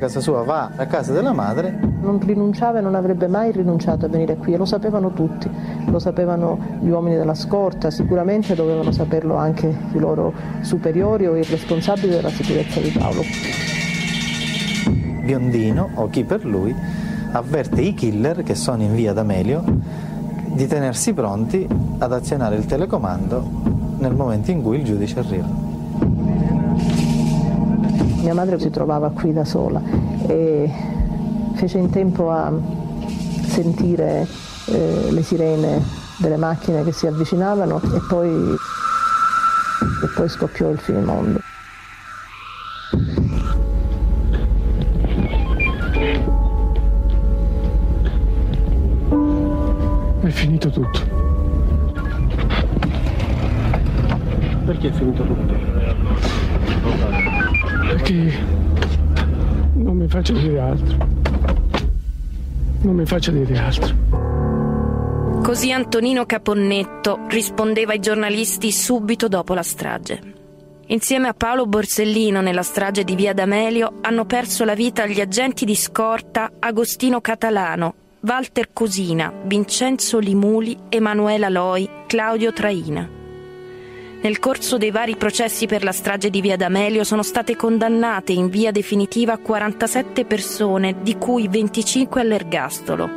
Casa 0.02 0.18
sua 0.18 0.42
va 0.42 0.72
a 0.74 0.86
casa 0.86 1.12
della 1.12 1.32
madre. 1.32 1.78
Non 2.00 2.18
rinunciava 2.18 2.80
e 2.80 2.82
non 2.82 2.96
avrebbe 2.96 3.28
mai 3.28 3.52
rinunciato 3.52 4.06
a 4.06 4.08
venire 4.08 4.34
qui 4.36 4.52
e 4.52 4.56
lo 4.56 4.64
sapevano 4.64 5.12
tutti, 5.12 5.48
lo 5.86 6.00
sapevano 6.00 6.58
gli 6.80 6.88
uomini 6.88 7.14
della 7.14 7.36
scorta, 7.36 7.88
sicuramente 7.88 8.56
dovevano 8.56 8.90
saperlo 8.90 9.36
anche 9.36 9.72
i 9.92 9.98
loro 10.00 10.32
superiori 10.62 11.28
o 11.28 11.36
i 11.36 11.44
responsabili 11.44 12.08
della 12.08 12.30
sicurezza 12.30 12.80
di 12.80 12.88
Paolo. 12.88 13.22
Biondino, 15.22 15.90
o 15.94 16.08
chi 16.08 16.24
per 16.24 16.44
lui, 16.44 16.74
avverte 17.30 17.80
i 17.80 17.94
killer 17.94 18.42
che 18.42 18.56
sono 18.56 18.82
in 18.82 18.96
via 18.96 19.12
D'Amelio 19.12 19.62
di 20.46 20.66
tenersi 20.66 21.12
pronti 21.12 21.64
ad 21.98 22.12
azionare 22.12 22.56
il 22.56 22.66
telecomando 22.66 23.48
nel 23.98 24.16
momento 24.16 24.50
in 24.50 24.62
cui 24.62 24.78
il 24.78 24.84
giudice 24.84 25.20
arriva. 25.20 25.71
Mia 28.22 28.34
madre 28.34 28.60
si 28.60 28.70
trovava 28.70 29.10
qui 29.10 29.32
da 29.32 29.44
sola 29.44 29.82
e 30.28 30.70
fece 31.54 31.78
in 31.78 31.90
tempo 31.90 32.30
a 32.30 32.52
sentire 33.48 34.26
eh, 34.66 35.08
le 35.10 35.22
sirene 35.22 35.82
delle 36.18 36.36
macchine 36.36 36.84
che 36.84 36.92
si 36.92 37.08
avvicinavano 37.08 37.80
e 37.82 38.00
poi, 38.08 38.54
e 38.54 40.06
poi 40.14 40.28
scoppiò 40.28 40.70
il 40.70 40.78
finimondo. 40.78 41.51
Mi 63.02 63.06
faccia 63.06 63.32
dire 63.32 63.58
altro. 63.58 64.20
Così 65.42 65.72
Antonino 65.72 66.24
Caponnetto 66.24 67.26
rispondeva 67.28 67.92
ai 67.92 67.98
giornalisti 67.98 68.70
subito 68.70 69.26
dopo 69.26 69.54
la 69.54 69.62
strage. 69.62 70.20
Insieme 70.86 71.28
a 71.28 71.34
Paolo 71.34 71.66
Borsellino 71.66 72.40
nella 72.40 72.62
strage 72.62 73.02
di 73.02 73.16
Via 73.16 73.32
D'Amelio 73.32 73.94
hanno 74.02 74.24
perso 74.24 74.64
la 74.64 74.74
vita 74.74 75.06
gli 75.06 75.20
agenti 75.20 75.64
di 75.64 75.74
scorta 75.74 76.52
Agostino 76.58 77.20
Catalano, 77.20 77.94
Walter 78.20 78.72
Cosina, 78.72 79.32
Vincenzo 79.44 80.18
Limuli, 80.18 80.76
Emanuela 80.88 81.48
Loi, 81.48 81.88
Claudio 82.06 82.52
Traina. 82.52 83.21
Nel 84.22 84.38
corso 84.38 84.78
dei 84.78 84.92
vari 84.92 85.16
processi 85.16 85.66
per 85.66 85.82
la 85.82 85.90
strage 85.90 86.30
di 86.30 86.40
Via 86.40 86.54
D'Amelio 86.56 87.02
sono 87.02 87.24
state 87.24 87.56
condannate 87.56 88.30
in 88.30 88.50
via 88.50 88.70
definitiva 88.70 89.36
47 89.36 90.24
persone, 90.26 91.02
di 91.02 91.18
cui 91.18 91.48
25 91.48 92.20
all'ergastolo. 92.20 93.10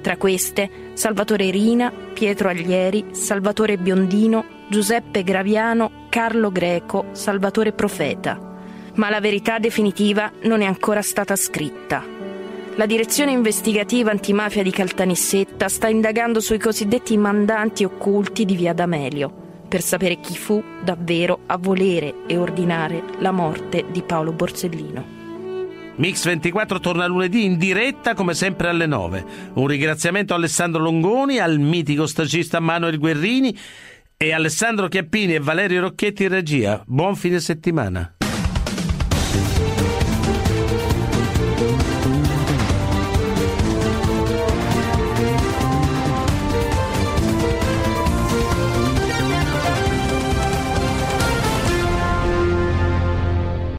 Tra 0.00 0.16
queste 0.16 0.92
Salvatore 0.92 1.50
Rina, 1.50 1.90
Pietro 1.90 2.50
Aglieri, 2.50 3.06
Salvatore 3.10 3.78
Biondino, 3.78 4.44
Giuseppe 4.68 5.24
Graviano, 5.24 6.06
Carlo 6.08 6.52
Greco, 6.52 7.06
Salvatore 7.10 7.72
Profeta. 7.72 8.38
Ma 8.94 9.10
la 9.10 9.18
verità 9.18 9.58
definitiva 9.58 10.30
non 10.42 10.60
è 10.60 10.66
ancora 10.66 11.02
stata 11.02 11.34
scritta. 11.34 12.04
La 12.76 12.86
direzione 12.86 13.32
investigativa 13.32 14.12
antimafia 14.12 14.62
di 14.62 14.70
Caltanissetta 14.70 15.68
sta 15.68 15.88
indagando 15.88 16.38
sui 16.38 16.58
cosiddetti 16.58 17.16
mandanti 17.16 17.82
occulti 17.82 18.44
di 18.44 18.54
Via 18.54 18.72
D'Amelio 18.72 19.42
per 19.66 19.82
sapere 19.82 20.20
chi 20.20 20.36
fu 20.36 20.62
davvero 20.82 21.40
a 21.46 21.56
volere 21.56 22.26
e 22.26 22.36
ordinare 22.36 23.02
la 23.18 23.32
morte 23.32 23.84
di 23.90 24.02
Paolo 24.02 24.32
Borsellino. 24.32 25.22
Mix 25.96 26.24
24 26.24 26.80
torna 26.80 27.06
lunedì 27.06 27.44
in 27.44 27.56
diretta 27.56 28.14
come 28.14 28.34
sempre 28.34 28.68
alle 28.68 28.86
9. 28.86 29.24
Un 29.54 29.66
ringraziamento 29.66 30.32
a 30.32 30.36
Alessandro 30.36 30.82
Longoni, 30.82 31.38
al 31.38 31.60
mitico 31.60 32.06
stagista 32.06 32.58
Manuel 32.58 32.98
Guerrini 32.98 33.56
e 34.16 34.32
Alessandro 34.32 34.88
Chiappini 34.88 35.34
e 35.34 35.40
Valerio 35.40 35.82
Rocchetti 35.82 36.24
in 36.24 36.30
regia. 36.30 36.82
Buon 36.86 37.14
fine 37.14 37.38
settimana. 37.38 38.13